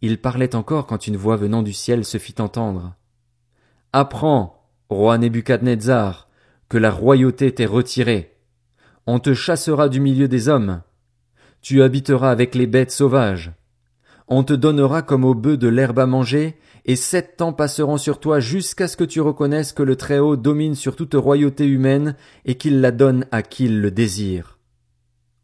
Il 0.00 0.20
parlait 0.20 0.56
encore 0.56 0.86
quand 0.86 1.06
une 1.06 1.16
voix 1.16 1.36
venant 1.36 1.62
du 1.62 1.72
ciel 1.72 2.04
se 2.04 2.18
fit 2.18 2.34
entendre. 2.40 2.96
Apprends, 3.92 4.68
roi 4.88 5.18
Nebuchadnezzar, 5.18 6.28
que 6.68 6.78
la 6.78 6.90
royauté 6.90 7.52
t'est 7.52 7.66
retirée. 7.66 8.36
On 9.06 9.18
te 9.18 9.34
chassera 9.34 9.88
du 9.88 10.00
milieu 10.00 10.28
des 10.28 10.48
hommes. 10.48 10.82
Tu 11.60 11.82
habiteras 11.82 12.30
avec 12.30 12.54
les 12.54 12.66
bêtes 12.66 12.90
sauvages. 12.90 13.52
On 14.28 14.42
te 14.42 14.52
donnera 14.52 15.02
comme 15.02 15.24
au 15.24 15.34
bœuf 15.34 15.58
de 15.58 15.68
l'herbe 15.68 15.98
à 15.98 16.06
manger, 16.06 16.56
et 16.84 16.96
sept 16.96 17.36
temps 17.36 17.52
passeront 17.52 17.98
sur 17.98 18.18
toi 18.18 18.40
jusqu'à 18.40 18.88
ce 18.88 18.96
que 18.96 19.04
tu 19.04 19.20
reconnaisses 19.20 19.72
que 19.72 19.82
le 19.82 19.94
Très-Haut 19.94 20.36
domine 20.36 20.74
sur 20.74 20.96
toute 20.96 21.14
royauté 21.14 21.66
humaine 21.66 22.16
et 22.44 22.56
qu'il 22.56 22.80
la 22.80 22.90
donne 22.90 23.26
à 23.30 23.42
qui 23.42 23.66
il 23.66 23.80
le 23.80 23.90
désire. 23.90 24.51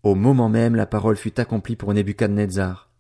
Au 0.02 0.14
moment 0.14 0.48
même 0.48 0.74
la 0.74 0.86
parole 0.86 1.16
fut 1.16 1.40
accomplie 1.40 1.76
pour 1.76 1.92
Nebuchadnezzar. 1.92 2.90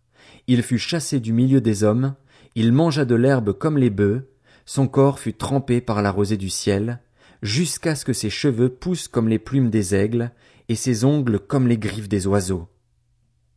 Il 0.46 0.62
fut 0.62 0.78
chassé 0.78 1.20
du 1.20 1.32
milieu 1.32 1.60
des 1.60 1.84
hommes, 1.84 2.14
il 2.54 2.72
mangea 2.72 3.04
de 3.04 3.14
l'herbe 3.14 3.52
comme 3.52 3.78
les 3.78 3.90
bœufs, 3.90 4.28
son 4.66 4.88
corps 4.88 5.18
fut 5.18 5.34
trempé 5.34 5.80
par 5.80 6.02
la 6.02 6.10
rosée 6.10 6.36
du 6.36 6.50
ciel, 6.50 7.00
jusqu'à 7.42 7.94
ce 7.94 8.04
que 8.04 8.12
ses 8.12 8.30
cheveux 8.30 8.68
poussent 8.68 9.08
comme 9.08 9.28
les 9.28 9.38
plumes 9.38 9.70
des 9.70 9.94
aigles, 9.94 10.32
et 10.68 10.74
ses 10.74 11.04
ongles 11.04 11.38
comme 11.38 11.68
les 11.68 11.78
griffes 11.78 12.08
des 12.08 12.26
oiseaux. 12.26 12.68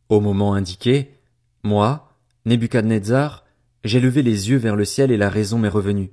Au 0.10 0.22
moment 0.22 0.54
indiqué, 0.54 1.12
moi, 1.64 2.18
Nebuchadnezzar, 2.46 3.46
j'ai 3.84 4.00
levé 4.00 4.22
les 4.22 4.50
yeux 4.50 4.58
vers 4.58 4.76
le 4.76 4.86
ciel 4.86 5.12
et 5.12 5.18
la 5.18 5.30
raison 5.30 5.58
m'est 5.58 5.68
revenue. 5.68 6.12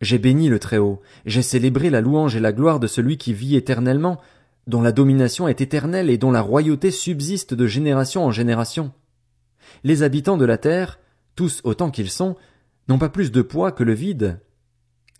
J'ai 0.00 0.18
béni 0.18 0.48
le 0.48 0.58
Très-Haut, 0.58 1.00
j'ai 1.26 1.42
célébré 1.42 1.90
la 1.90 2.00
louange 2.00 2.34
et 2.34 2.40
la 2.40 2.52
gloire 2.52 2.80
de 2.80 2.86
celui 2.86 3.18
qui 3.18 3.32
vit 3.32 3.56
éternellement, 3.56 4.20
dont 4.66 4.82
la 4.82 4.92
domination 4.92 5.48
est 5.48 5.60
éternelle 5.60 6.10
et 6.10 6.18
dont 6.18 6.30
la 6.30 6.42
royauté 6.42 6.90
subsiste 6.90 7.54
de 7.54 7.66
génération 7.66 8.24
en 8.24 8.30
génération 8.30 8.92
les 9.84 10.02
habitants 10.02 10.36
de 10.36 10.44
la 10.44 10.58
terre, 10.58 10.98
tous 11.34 11.60
autant 11.64 11.90
qu'ils 11.90 12.10
sont, 12.10 12.36
n'ont 12.88 12.98
pas 12.98 13.08
plus 13.08 13.32
de 13.32 13.42
poids 13.42 13.72
que 13.72 13.84
le 13.84 13.94
vide. 13.94 14.40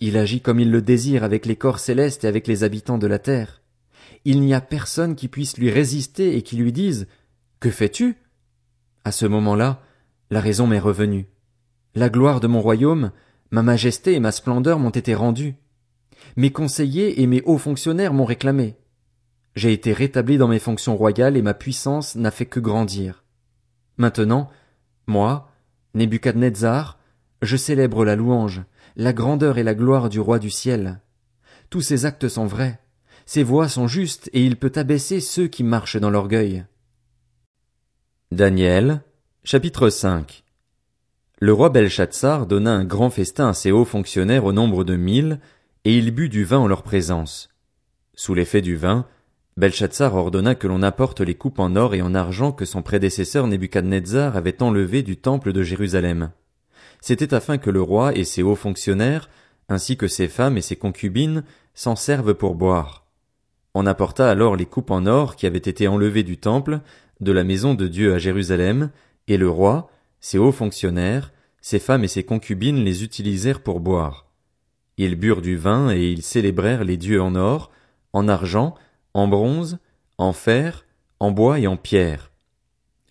Il 0.00 0.16
agit 0.16 0.40
comme 0.40 0.60
il 0.60 0.70
le 0.70 0.82
désire 0.82 1.24
avec 1.24 1.46
les 1.46 1.56
corps 1.56 1.78
célestes 1.78 2.24
et 2.24 2.28
avec 2.28 2.46
les 2.46 2.64
habitants 2.64 2.98
de 2.98 3.06
la 3.06 3.18
terre. 3.18 3.62
Il 4.24 4.40
n'y 4.40 4.54
a 4.54 4.60
personne 4.60 5.14
qui 5.14 5.28
puisse 5.28 5.56
lui 5.56 5.70
résister 5.70 6.36
et 6.36 6.42
qui 6.42 6.56
lui 6.56 6.72
dise 6.72 7.06
Que 7.60 7.70
fais-tu? 7.70 8.16
À 9.04 9.12
ce 9.12 9.26
moment-là, 9.26 9.82
la 10.30 10.40
raison 10.40 10.66
m'est 10.66 10.78
revenue. 10.78 11.28
La 11.94 12.08
gloire 12.08 12.40
de 12.40 12.46
mon 12.46 12.60
royaume, 12.60 13.10
ma 13.50 13.62
majesté 13.62 14.14
et 14.14 14.20
ma 14.20 14.32
splendeur 14.32 14.78
m'ont 14.78 14.90
été 14.90 15.14
rendues. 15.14 15.56
Mes 16.36 16.50
conseillers 16.50 17.20
et 17.20 17.26
mes 17.26 17.42
hauts 17.42 17.58
fonctionnaires 17.58 18.14
m'ont 18.14 18.24
réclamé. 18.24 18.76
J'ai 19.54 19.72
été 19.72 19.92
rétabli 19.92 20.38
dans 20.38 20.48
mes 20.48 20.58
fonctions 20.58 20.96
royales 20.96 21.36
et 21.36 21.42
ma 21.42 21.54
puissance 21.54 22.16
n'a 22.16 22.30
fait 22.30 22.46
que 22.46 22.60
grandir. 22.60 23.24
Maintenant, 23.98 24.50
moi, 25.06 25.50
Nebuchadnezzar, 25.94 26.98
je 27.42 27.56
célèbre 27.56 28.04
la 28.04 28.16
louange, 28.16 28.62
la 28.96 29.12
grandeur 29.12 29.58
et 29.58 29.62
la 29.62 29.74
gloire 29.74 30.08
du 30.08 30.20
roi 30.20 30.38
du 30.38 30.50
ciel. 30.50 31.00
Tous 31.68 31.82
ses 31.82 32.06
actes 32.06 32.28
sont 32.28 32.46
vrais, 32.46 32.80
ses 33.26 33.42
voix 33.42 33.68
sont 33.68 33.86
justes 33.86 34.30
et 34.32 34.44
il 34.44 34.56
peut 34.56 34.72
abaisser 34.76 35.20
ceux 35.20 35.48
qui 35.48 35.64
marchent 35.64 35.96
dans 35.96 36.10
l'orgueil. 36.10 36.64
Daniel, 38.30 39.02
chapitre 39.44 39.90
5 39.90 40.44
Le 41.38 41.52
roi 41.52 41.68
Belshazzar 41.68 42.46
donna 42.46 42.72
un 42.72 42.84
grand 42.84 43.10
festin 43.10 43.48
à 43.48 43.54
ses 43.54 43.70
hauts 43.70 43.84
fonctionnaires 43.84 44.46
au 44.46 44.52
nombre 44.52 44.84
de 44.84 44.96
mille, 44.96 45.40
et 45.84 45.98
il 45.98 46.12
but 46.12 46.28
du 46.28 46.44
vin 46.44 46.58
en 46.58 46.66
leur 46.66 46.82
présence. 46.82 47.50
Sous 48.14 48.34
l'effet 48.34 48.62
du 48.62 48.76
vin, 48.76 49.06
Belshazzar 49.58 50.14
ordonna 50.14 50.54
que 50.54 50.66
l'on 50.66 50.82
apporte 50.82 51.20
les 51.20 51.34
coupes 51.34 51.58
en 51.58 51.76
or 51.76 51.94
et 51.94 52.00
en 52.00 52.14
argent 52.14 52.52
que 52.52 52.64
son 52.64 52.80
prédécesseur 52.80 53.46
Nebuchadnezzar 53.46 54.36
avait 54.36 54.62
enlevées 54.62 55.02
du 55.02 55.18
temple 55.18 55.52
de 55.52 55.62
Jérusalem. 55.62 56.30
C'était 57.02 57.34
afin 57.34 57.58
que 57.58 57.68
le 57.68 57.82
roi 57.82 58.16
et 58.16 58.24
ses 58.24 58.42
hauts 58.42 58.56
fonctionnaires, 58.56 59.28
ainsi 59.68 59.96
que 59.96 60.08
ses 60.08 60.28
femmes 60.28 60.56
et 60.56 60.62
ses 60.62 60.76
concubines, 60.76 61.44
s'en 61.74 61.96
servent 61.96 62.34
pour 62.34 62.54
boire. 62.54 63.04
On 63.74 63.86
apporta 63.86 64.30
alors 64.30 64.56
les 64.56 64.66
coupes 64.66 64.90
en 64.90 65.04
or 65.06 65.36
qui 65.36 65.46
avaient 65.46 65.58
été 65.58 65.86
enlevées 65.86 66.22
du 66.22 66.38
temple, 66.38 66.80
de 67.20 67.32
la 67.32 67.44
maison 67.44 67.74
de 67.74 67.88
Dieu 67.88 68.14
à 68.14 68.18
Jérusalem, 68.18 68.90
et 69.28 69.36
le 69.36 69.48
roi, 69.48 69.90
ses 70.20 70.38
hauts 70.38 70.52
fonctionnaires, 70.52 71.32
ses 71.60 71.78
femmes 71.78 72.04
et 72.04 72.08
ses 72.08 72.24
concubines 72.24 72.82
les 72.82 73.04
utilisèrent 73.04 73.62
pour 73.62 73.80
boire. 73.80 74.26
Ils 74.96 75.16
burent 75.16 75.42
du 75.42 75.56
vin 75.56 75.90
et 75.90 76.10
ils 76.10 76.22
célébrèrent 76.22 76.84
les 76.84 76.96
dieux 76.96 77.20
en 77.20 77.34
or, 77.34 77.70
en 78.12 78.28
argent, 78.28 78.74
en 79.14 79.28
bronze, 79.28 79.78
en 80.18 80.32
fer, 80.32 80.84
en 81.20 81.30
bois 81.30 81.58
et 81.58 81.66
en 81.66 81.76
pierre. 81.76 82.30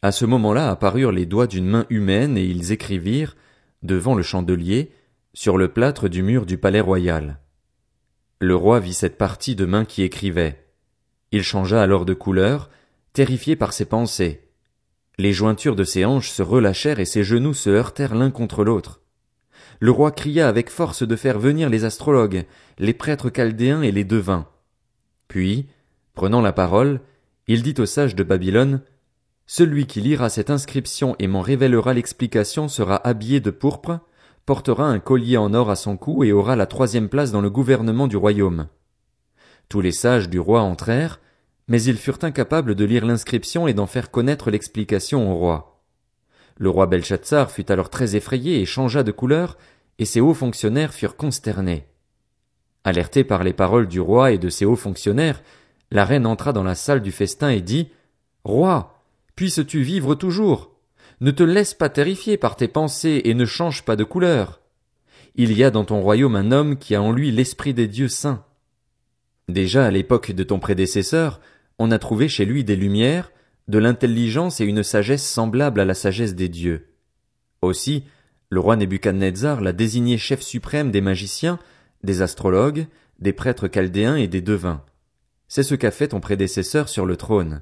À 0.02 0.12
ce 0.12 0.26
moment-là 0.26 0.70
apparurent 0.70 1.12
les 1.12 1.26
doigts 1.26 1.48
d'une 1.48 1.68
main 1.68 1.86
humaine 1.90 2.38
et 2.38 2.44
ils 2.44 2.72
écrivirent, 2.72 3.36
devant 3.84 4.16
le 4.16 4.24
chandelier, 4.24 4.92
sur 5.34 5.58
le 5.58 5.68
plâtre 5.68 6.10
du 6.10 6.24
mur 6.24 6.46
du 6.46 6.58
palais 6.58 6.82
royal. 6.82 7.40
Le 8.40 8.56
roi 8.56 8.80
vit 8.80 8.94
cette 8.94 9.18
partie 9.18 9.56
de 9.56 9.66
main 9.66 9.86
qui 9.86 10.02
écrivait. 10.02 10.66
Il 11.32 11.44
changea 11.44 11.82
alors 11.82 12.06
de 12.06 12.14
couleur, 12.14 12.70
terrifié 13.14 13.56
par 13.56 13.74
ses 13.74 13.86
pensées. 13.86 14.48
Les 15.18 15.34
jointures 15.34 15.76
de 15.76 15.84
ses 15.84 16.06
hanches 16.06 16.32
se 16.32 16.42
relâchèrent 16.42 17.00
et 17.00 17.06
ses 17.06 17.24
genoux 17.24 17.54
se 17.54 17.70
heurtèrent 17.70 18.16
l'un 18.16 18.32
contre 18.32 18.64
l'autre. 18.64 19.02
Le 19.80 19.92
roi 19.92 20.12
cria 20.12 20.48
avec 20.48 20.70
force 20.70 21.04
de 21.04 21.16
faire 21.16 21.40
venir 21.40 21.70
les 21.70 21.86
astrologues, 21.86 22.46
les 22.80 22.94
prêtres 22.94 23.30
chaldéens 23.30 23.84
et 23.84 23.92
les 23.92 24.04
devins. 24.04 24.48
Puis, 25.28 25.68
Prenant 26.22 26.42
la 26.42 26.54
parole, 26.54 27.02
il 27.48 27.64
dit 27.64 27.74
aux 27.80 27.88
sages 27.88 28.14
de 28.14 28.22
Babylone, 28.22 28.82
Celui 29.48 29.88
qui 29.88 30.02
lira 30.02 30.30
cette 30.30 30.52
inscription 30.52 31.16
et 31.18 31.26
m'en 31.26 31.42
révélera 31.42 31.96
l'explication 31.96 32.68
sera 32.68 32.98
habillé 32.98 33.40
de 33.40 33.50
pourpre, 33.50 34.02
portera 34.46 34.86
un 34.86 35.00
collier 35.00 35.38
en 35.38 35.56
or 35.56 35.72
à 35.72 35.76
son 35.76 35.98
cou 35.98 36.24
et 36.24 36.32
aura 36.32 36.56
la 36.56 36.68
troisième 36.68 37.10
place 37.10 37.32
dans 37.32 37.42
le 37.42 37.50
gouvernement 37.50 38.06
du 38.06 38.18
royaume. 38.18 38.68
Tous 39.68 39.82
les 39.82 39.92
sages 39.92 40.30
du 40.30 40.40
roi 40.40 40.62
entrèrent, 40.62 41.20
mais 41.68 41.82
ils 41.82 41.98
furent 41.98 42.20
incapables 42.22 42.76
de 42.76 42.86
lire 42.86 43.08
l'inscription 43.08 43.66
et 43.66 43.74
d'en 43.74 43.88
faire 43.88 44.12
connaître 44.12 44.52
l'explication 44.52 45.32
au 45.32 45.38
roi. 45.38 45.82
Le 46.60 46.70
roi 46.70 46.86
Belshazzar 46.86 47.50
fut 47.50 47.72
alors 47.72 47.90
très 47.90 48.16
effrayé 48.16 48.62
et 48.62 48.68
changea 48.68 49.02
de 49.02 49.12
couleur, 49.12 49.58
et 49.98 50.06
ses 50.06 50.22
hauts 50.22 50.36
fonctionnaires 50.36 50.94
furent 50.94 51.18
consternés. 51.18 51.88
Alertés 52.84 53.24
par 53.24 53.44
les 53.44 53.54
paroles 53.54 53.88
du 53.88 54.00
roi 54.00 54.32
et 54.32 54.38
de 54.38 54.50
ses 54.50 54.66
hauts 54.66 54.76
fonctionnaires, 54.76 55.42
la 55.92 56.06
reine 56.06 56.26
entra 56.26 56.54
dans 56.54 56.64
la 56.64 56.76
salle 56.76 57.02
du 57.02 57.12
festin 57.12 57.50
et 57.50 57.62
dit 57.62 57.90
Roi, 58.44 59.04
puisses-tu 59.36 59.82
vivre 59.82 60.16
toujours? 60.16 60.72
Ne 61.20 61.32
te 61.32 61.44
laisse 61.44 61.74
pas 61.74 61.90
terrifier 61.90 62.38
par 62.38 62.56
tes 62.56 62.68
pensées 62.68 63.22
et 63.26 63.34
ne 63.34 63.46
change 63.46 63.84
pas 63.84 63.96
de 63.96 64.04
couleur. 64.04 64.62
Il 65.36 65.54
y 65.54 65.64
a 65.64 65.70
dans 65.70 65.86
ton 65.86 66.02
royaume 66.02 66.36
un 66.36 66.52
homme 66.52 66.78
qui 66.78 66.96
a 66.96 67.02
en 67.02 67.12
lui 67.12 67.32
l'esprit 67.32 67.74
des 67.74 67.88
dieux 67.88 68.08
saints. 68.08 68.44
Déjà 69.48 69.86
à 69.86 69.92
l'époque 69.92 70.32
de 70.32 70.44
ton 70.44 70.60
prédécesseur, 70.60 71.40
on 71.78 71.92
a 71.92 72.00
trouvé 72.00 72.28
chez 72.28 72.46
lui 72.46 72.64
des 72.64 72.76
lumières, 72.76 73.32
de 73.68 73.78
l'intelligence 73.78 74.60
et 74.62 74.66
une 74.66 74.84
sagesse 74.84 75.28
semblable 75.28 75.80
à 75.80 75.86
la 75.86 75.94
sagesse 75.94 76.36
des 76.36 76.50
dieux. 76.50 76.88
Aussi, 77.62 78.04
le 78.50 78.60
roi 78.60 78.76
Nebuchadnezzar 78.76 79.62
l'a 79.62 79.74
désigné 79.74 80.18
chef 80.18 80.42
suprême 80.42 80.92
des 80.92 81.02
magiciens, 81.02 81.60
des 82.04 82.22
astrologues, 82.22 82.88
des 83.20 83.34
prêtres 83.34 83.68
chaldéens 83.68 84.16
et 84.16 84.28
des 84.28 84.42
devins. 84.42 84.84
C'est 85.54 85.64
ce 85.64 85.76
qu'a 85.76 85.92
fait 85.92 86.08
ton 86.08 86.22
prédécesseur 86.22 86.88
sur 86.88 87.06
le 87.06 87.18
trône. 87.18 87.62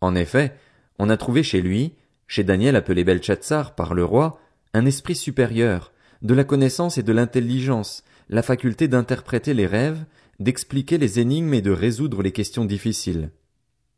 En 0.00 0.14
effet, 0.14 0.56
on 0.98 1.10
a 1.10 1.18
trouvé 1.18 1.42
chez 1.42 1.60
lui, 1.60 1.92
chez 2.26 2.42
Daniel 2.42 2.74
appelé 2.74 3.04
Belshazzar 3.04 3.74
par 3.74 3.92
le 3.92 4.02
roi, 4.02 4.40
un 4.72 4.86
esprit 4.86 5.14
supérieur, 5.14 5.92
de 6.22 6.32
la 6.32 6.44
connaissance 6.44 6.96
et 6.96 7.02
de 7.02 7.12
l'intelligence, 7.12 8.02
la 8.30 8.40
faculté 8.40 8.88
d'interpréter 8.88 9.52
les 9.52 9.66
rêves, 9.66 10.06
d'expliquer 10.40 10.96
les 10.96 11.20
énigmes 11.20 11.52
et 11.52 11.60
de 11.60 11.70
résoudre 11.70 12.22
les 12.22 12.32
questions 12.32 12.64
difficiles. 12.64 13.28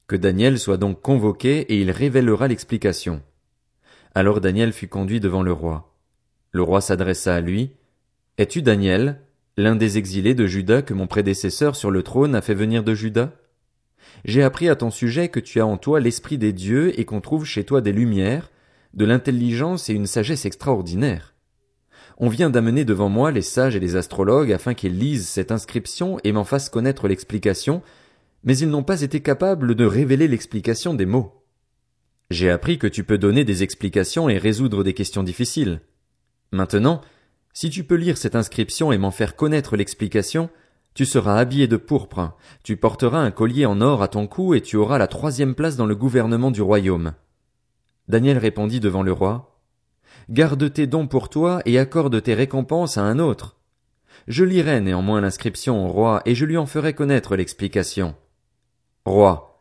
Que 0.08 0.16
Daniel 0.16 0.58
soit 0.58 0.76
donc 0.76 1.00
convoqué 1.00 1.60
et 1.60 1.80
il 1.80 1.92
révélera 1.92 2.48
l'explication. 2.48 3.22
Alors 4.16 4.40
Daniel 4.40 4.72
fut 4.72 4.88
conduit 4.88 5.20
devant 5.20 5.44
le 5.44 5.52
roi. 5.52 5.94
Le 6.50 6.62
roi 6.62 6.80
s'adressa 6.80 7.36
à 7.36 7.40
lui. 7.40 7.74
Es-tu 8.38 8.60
Daniel, 8.60 9.20
l'un 9.56 9.76
des 9.76 9.98
exilés 9.98 10.34
de 10.34 10.46
Juda 10.46 10.82
que 10.82 10.94
mon 10.94 11.06
prédécesseur 11.06 11.76
sur 11.76 11.90
le 11.90 12.02
trône 12.02 12.34
a 12.34 12.42
fait 12.42 12.54
venir 12.54 12.82
de 12.82 12.94
Juda? 12.94 13.32
J'ai 14.24 14.42
appris 14.42 14.68
à 14.68 14.76
ton 14.76 14.90
sujet 14.90 15.28
que 15.28 15.40
tu 15.40 15.60
as 15.60 15.66
en 15.66 15.76
toi 15.76 16.00
l'esprit 16.00 16.38
des 16.38 16.52
dieux 16.52 16.98
et 16.98 17.04
qu'on 17.04 17.20
trouve 17.20 17.44
chez 17.44 17.64
toi 17.64 17.80
des 17.80 17.92
lumières, 17.92 18.50
de 18.94 19.04
l'intelligence 19.04 19.88
et 19.88 19.94
une 19.94 20.06
sagesse 20.06 20.44
extraordinaire. 20.44 21.34
On 22.18 22.28
vient 22.28 22.50
d'amener 22.50 22.84
devant 22.84 23.08
moi 23.08 23.32
les 23.32 23.42
sages 23.42 23.74
et 23.74 23.80
les 23.80 23.96
astrologues 23.96 24.52
afin 24.52 24.74
qu'ils 24.74 24.98
lisent 24.98 25.28
cette 25.28 25.50
inscription 25.50 26.18
et 26.22 26.32
m'en 26.32 26.44
fassent 26.44 26.68
connaître 26.68 27.08
l'explication, 27.08 27.82
mais 28.44 28.56
ils 28.56 28.68
n'ont 28.68 28.84
pas 28.84 29.02
été 29.02 29.20
capables 29.20 29.74
de 29.74 29.84
révéler 29.84 30.28
l'explication 30.28 30.94
des 30.94 31.06
mots. 31.06 31.44
J'ai 32.30 32.50
appris 32.50 32.78
que 32.78 32.86
tu 32.86 33.04
peux 33.04 33.18
donner 33.18 33.44
des 33.44 33.62
explications 33.62 34.28
et 34.28 34.38
résoudre 34.38 34.84
des 34.84 34.94
questions 34.94 35.22
difficiles. 35.22 35.80
Maintenant, 36.52 37.00
si 37.54 37.70
tu 37.70 37.84
peux 37.84 37.94
lire 37.94 38.18
cette 38.18 38.34
inscription 38.34 38.90
et 38.90 38.98
m'en 38.98 39.12
faire 39.12 39.36
connaître 39.36 39.76
l'explication, 39.76 40.50
tu 40.92 41.06
seras 41.06 41.38
habillé 41.38 41.68
de 41.68 41.76
pourpre, 41.76 42.36
tu 42.64 42.76
porteras 42.76 43.20
un 43.20 43.30
collier 43.30 43.64
en 43.64 43.80
or 43.80 44.02
à 44.02 44.08
ton 44.08 44.26
cou 44.26 44.54
et 44.54 44.60
tu 44.60 44.76
auras 44.76 44.98
la 44.98 45.06
troisième 45.06 45.54
place 45.54 45.76
dans 45.76 45.86
le 45.86 45.94
gouvernement 45.94 46.50
du 46.50 46.62
royaume. 46.62 47.14
Daniel 48.08 48.38
répondit 48.38 48.80
devant 48.80 49.02
le 49.02 49.12
roi. 49.12 49.60
Garde 50.28 50.72
tes 50.72 50.86
dons 50.86 51.06
pour 51.06 51.28
toi 51.28 51.62
et 51.64 51.78
accorde 51.78 52.20
tes 52.22 52.34
récompenses 52.34 52.98
à 52.98 53.02
un 53.02 53.18
autre. 53.20 53.56
Je 54.26 54.44
lirai 54.44 54.80
néanmoins 54.80 55.20
l'inscription 55.20 55.86
au 55.86 55.88
roi 55.88 56.22
et 56.26 56.34
je 56.34 56.44
lui 56.44 56.56
en 56.56 56.66
ferai 56.66 56.92
connaître 56.92 57.36
l'explication. 57.36 58.16
Roi, 59.04 59.60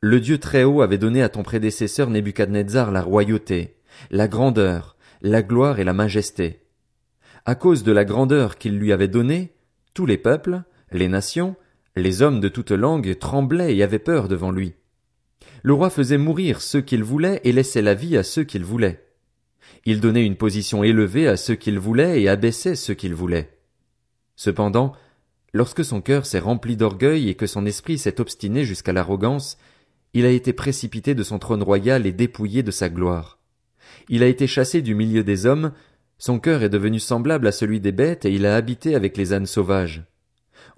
le 0.00 0.20
Dieu 0.20 0.38
très 0.38 0.64
haut 0.64 0.82
avait 0.82 0.98
donné 0.98 1.22
à 1.22 1.28
ton 1.28 1.42
prédécesseur 1.42 2.08
Nebuchadnezzar 2.08 2.90
la 2.90 3.02
royauté, 3.02 3.76
la 4.10 4.28
grandeur, 4.28 4.96
la 5.20 5.42
gloire 5.42 5.78
et 5.78 5.84
la 5.84 5.94
majesté. 5.94 6.63
À 7.46 7.54
cause 7.54 7.82
de 7.82 7.92
la 7.92 8.06
grandeur 8.06 8.56
qu'il 8.56 8.78
lui 8.78 8.90
avait 8.90 9.08
donnée, 9.08 9.52
tous 9.92 10.06
les 10.06 10.16
peuples, 10.16 10.62
les 10.92 11.08
nations, 11.08 11.56
les 11.94 12.22
hommes 12.22 12.40
de 12.40 12.48
toute 12.48 12.70
langue 12.70 13.18
tremblaient 13.18 13.76
et 13.76 13.82
avaient 13.82 13.98
peur 13.98 14.28
devant 14.28 14.50
lui. 14.50 14.74
Le 15.62 15.74
roi 15.74 15.90
faisait 15.90 16.18
mourir 16.18 16.62
ceux 16.62 16.80
qu'il 16.80 17.04
voulait 17.04 17.42
et 17.44 17.52
laissait 17.52 17.82
la 17.82 17.92
vie 17.92 18.16
à 18.16 18.22
ceux 18.22 18.44
qu'il 18.44 18.64
voulait. 18.64 19.04
Il 19.84 20.00
donnait 20.00 20.24
une 20.24 20.36
position 20.36 20.82
élevée 20.82 21.28
à 21.28 21.36
ceux 21.36 21.54
qu'il 21.54 21.78
voulait 21.78 22.22
et 22.22 22.28
abaissait 22.28 22.76
ceux 22.76 22.94
qu'il 22.94 23.14
voulait. 23.14 23.58
Cependant, 24.36 24.94
lorsque 25.52 25.84
son 25.84 26.00
cœur 26.00 26.24
s'est 26.24 26.38
rempli 26.38 26.76
d'orgueil 26.76 27.28
et 27.28 27.34
que 27.34 27.46
son 27.46 27.66
esprit 27.66 27.98
s'est 27.98 28.22
obstiné 28.22 28.64
jusqu'à 28.64 28.94
l'arrogance, 28.94 29.58
il 30.14 30.24
a 30.24 30.30
été 30.30 30.54
précipité 30.54 31.14
de 31.14 31.22
son 31.22 31.38
trône 31.38 31.62
royal 31.62 32.06
et 32.06 32.12
dépouillé 32.12 32.62
de 32.62 32.70
sa 32.70 32.88
gloire. 32.88 33.38
Il 34.08 34.22
a 34.22 34.28
été 34.28 34.46
chassé 34.46 34.80
du 34.80 34.94
milieu 34.94 35.24
des 35.24 35.44
hommes, 35.44 35.72
son 36.18 36.38
cœur 36.38 36.62
est 36.62 36.68
devenu 36.68 37.00
semblable 37.00 37.46
à 37.46 37.52
celui 37.52 37.80
des 37.80 37.92
bêtes 37.92 38.24
et 38.24 38.32
il 38.32 38.46
a 38.46 38.56
habité 38.56 38.94
avec 38.94 39.16
les 39.16 39.32
ânes 39.32 39.46
sauvages. 39.46 40.04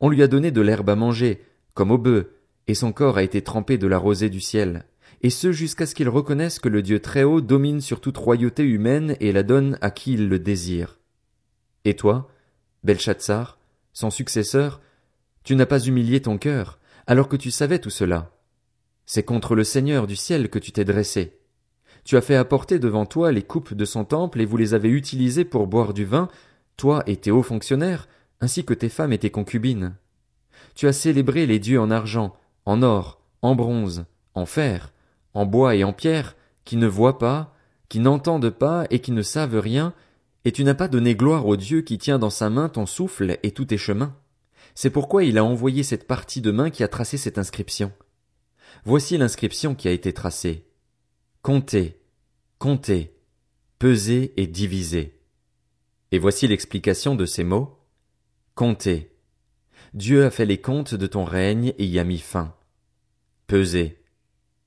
On 0.01 0.09
lui 0.09 0.23
a 0.23 0.29
donné 0.29 0.51
de 0.51 0.61
l'herbe 0.61 0.91
à 0.91 0.97
manger, 0.97 1.43
comme 1.75 1.91
au 1.91 1.99
bœuf, 1.99 2.27
et 2.67 2.75
son 2.75 2.93
corps 2.93 3.19
a 3.19 3.23
été 3.23 3.43
trempé 3.43 3.79
de 3.79 3.87
la 3.87 3.99
rosée 3.99 4.31
du 4.31 4.41
ciel, 4.41 4.87
et 5.23 5.31
ce 5.31 5.53
jusqu'à 5.53 5.87
ce 5.87 5.95
qu'il 5.95 6.09
reconnaisse 6.09 6.59
que 6.59 6.69
le 6.69 6.83
Dieu 6.83 7.01
très 7.01 7.23
haut 7.23 7.41
domine 7.41 7.81
sur 7.81 8.01
toute 8.01 8.17
royauté 8.17 8.65
humaine 8.65 9.17
et 9.21 9.33
la 9.33 9.43
donne 9.43 9.79
à 9.81 9.91
qui 9.91 10.15
il 10.15 10.29
le 10.29 10.39
désire. 10.39 10.99
Et 11.85 11.95
toi, 11.95 12.29
Belshazzar, 12.85 13.59
son 13.93 14.11
successeur, 14.11 14.81
tu 15.45 15.55
n'as 15.55 15.67
pas 15.67 15.81
humilié 15.81 16.21
ton 16.21 16.39
cœur, 16.39 16.79
alors 17.07 17.29
que 17.29 17.37
tu 17.37 17.51
savais 17.51 17.79
tout 17.79 17.91
cela. 17.91 18.33
C'est 19.07 19.23
contre 19.23 19.55
le 19.55 19.65
Seigneur 19.65 20.07
du 20.07 20.17
ciel 20.17 20.51
que 20.51 20.59
tu 20.59 20.73
t'es 20.73 20.85
dressé. 20.85 21.36
Tu 22.07 22.17
as 22.17 22.21
fait 22.21 22.37
apporter 22.37 22.79
devant 22.79 23.05
toi 23.05 23.33
les 23.33 23.43
coupes 23.43 23.75
de 23.75 23.85
son 23.85 24.05
temple 24.05 24.41
et 24.41 24.45
vous 24.45 24.57
les 24.57 24.75
avez 24.75 24.89
utilisées 24.89 25.45
pour 25.45 25.67
boire 25.67 25.93
du 25.93 26.05
vin, 26.05 26.29
toi 26.77 27.03
et 27.09 27.17
tes 27.17 27.33
hauts 27.33 27.43
fonctionnaires, 27.43 28.07
ainsi 28.41 28.65
que 28.65 28.75
tes 28.75 28.89
femmes 28.89 29.13
et 29.13 29.19
tes 29.19 29.31
concubines. 29.31 29.97
Tu 30.77 30.87
as 30.87 30.93
célébré 30.93 31.47
les 31.47 31.59
dieux 31.59 31.81
en 31.81 31.91
argent, 31.91 32.37
en 32.65 32.85
or, 32.85 33.21
en 33.43 33.57
bronze, 33.57 34.05
en 34.35 34.47
fer, 34.47 34.93
en 35.35 35.47
bois 35.47 35.75
et 35.75 35.83
en 35.83 35.93
pierre, 35.93 36.37
qui 36.65 36.77
ne 36.77 36.87
voient 36.87 37.19
pas, 37.19 37.53
qui 37.89 37.99
n'entendent 37.99 38.51
pas 38.51 38.87
et 38.91 39.01
qui 39.01 39.11
ne 39.11 39.23
savent 39.23 39.59
rien, 39.59 39.93
et 40.45 40.53
tu 40.53 40.63
n'as 40.63 40.75
pas 40.75 40.87
donné 40.87 41.17
gloire 41.17 41.45
au 41.45 41.57
Dieu 41.57 41.81
qui 41.81 41.99
tient 41.99 42.21
dans 42.21 42.31
sa 42.31 42.51
main 42.51 42.69
ton 42.69 42.87
souffle 42.87 43.37
et 43.43 43.51
tous 43.51 43.65
tes 43.65 43.79
chemins. 43.79 44.15
C'est 44.77 44.91
pourquoi 44.91 45.25
il 45.25 45.39
a 45.39 45.45
envoyé 45.45 45.83
cette 45.83 46.07
partie 46.07 46.41
de 46.41 46.53
main 46.53 46.71
qui 46.71 46.85
a 46.85 46.89
tracé 46.89 47.17
cette 47.17 47.39
inscription. 47.39 47.91
Voici 48.85 49.19
l'inscription 49.19 49.75
qui 49.75 49.89
a 49.89 49.93
été 49.93 50.13
tracée. 50.13 50.67
Comptez, 51.47 52.01
comptez, 52.59 53.15
pesez 53.79 54.35
et 54.37 54.49
divisez. 54.49 55.21
Et 56.11 56.19
voici 56.19 56.49
l'explication 56.49 57.15
de 57.15 57.25
ces 57.25 57.45
mots. 57.45 57.79
Comptez. 58.57 59.13
Dieu 59.95 60.25
a 60.25 60.33
fait 60.33 60.45
les 60.45 60.61
comptes 60.61 60.97
de 60.97 61.07
ton 61.07 61.23
règne 61.23 61.73
et 61.79 61.87
y 61.87 62.01
a 62.01 62.05
mis 62.05 62.19
fin. 62.19 62.57
Pesez. 63.47 64.03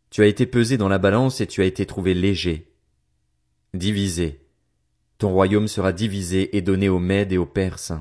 Tu 0.10 0.24
as 0.24 0.28
été 0.28 0.46
pesé 0.46 0.78
dans 0.78 0.88
la 0.88 1.00
balance 1.00 1.42
et 1.42 1.48
tu 1.48 1.62
as 1.62 1.66
été 1.66 1.86
trouvé 1.86 2.14
léger. 2.14 2.72
Divisé. 3.74 4.48
Ton 5.18 5.34
royaume 5.34 5.68
sera 5.68 5.92
divisé 5.92 6.56
et 6.56 6.62
donné 6.62 6.88
aux 6.88 7.00
Mèdes 7.00 7.34
et 7.34 7.38
aux 7.38 7.46
Perses. 7.46 7.92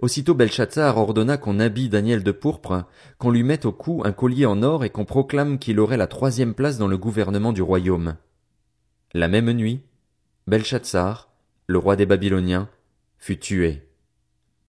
Aussitôt 0.00 0.34
Belshazzar 0.34 0.96
ordonna 0.96 1.36
qu'on 1.36 1.60
habille 1.60 1.88
Daniel 1.88 2.22
de 2.22 2.32
pourpre, 2.32 2.84
qu'on 3.18 3.30
lui 3.30 3.42
mette 3.42 3.64
au 3.64 3.72
cou 3.72 4.02
un 4.04 4.12
collier 4.12 4.46
en 4.46 4.62
or 4.62 4.84
et 4.84 4.90
qu'on 4.90 5.04
proclame 5.04 5.58
qu'il 5.58 5.80
aurait 5.80 5.96
la 5.96 6.06
troisième 6.06 6.54
place 6.54 6.78
dans 6.78 6.88
le 6.88 6.98
gouvernement 6.98 7.52
du 7.52 7.62
royaume. 7.62 8.16
La 9.14 9.28
même 9.28 9.50
nuit, 9.52 9.80
Belshazzar, 10.46 11.30
le 11.66 11.78
roi 11.78 11.96
des 11.96 12.06
Babyloniens, 12.06 12.68
fut 13.18 13.38
tué. 13.38 13.87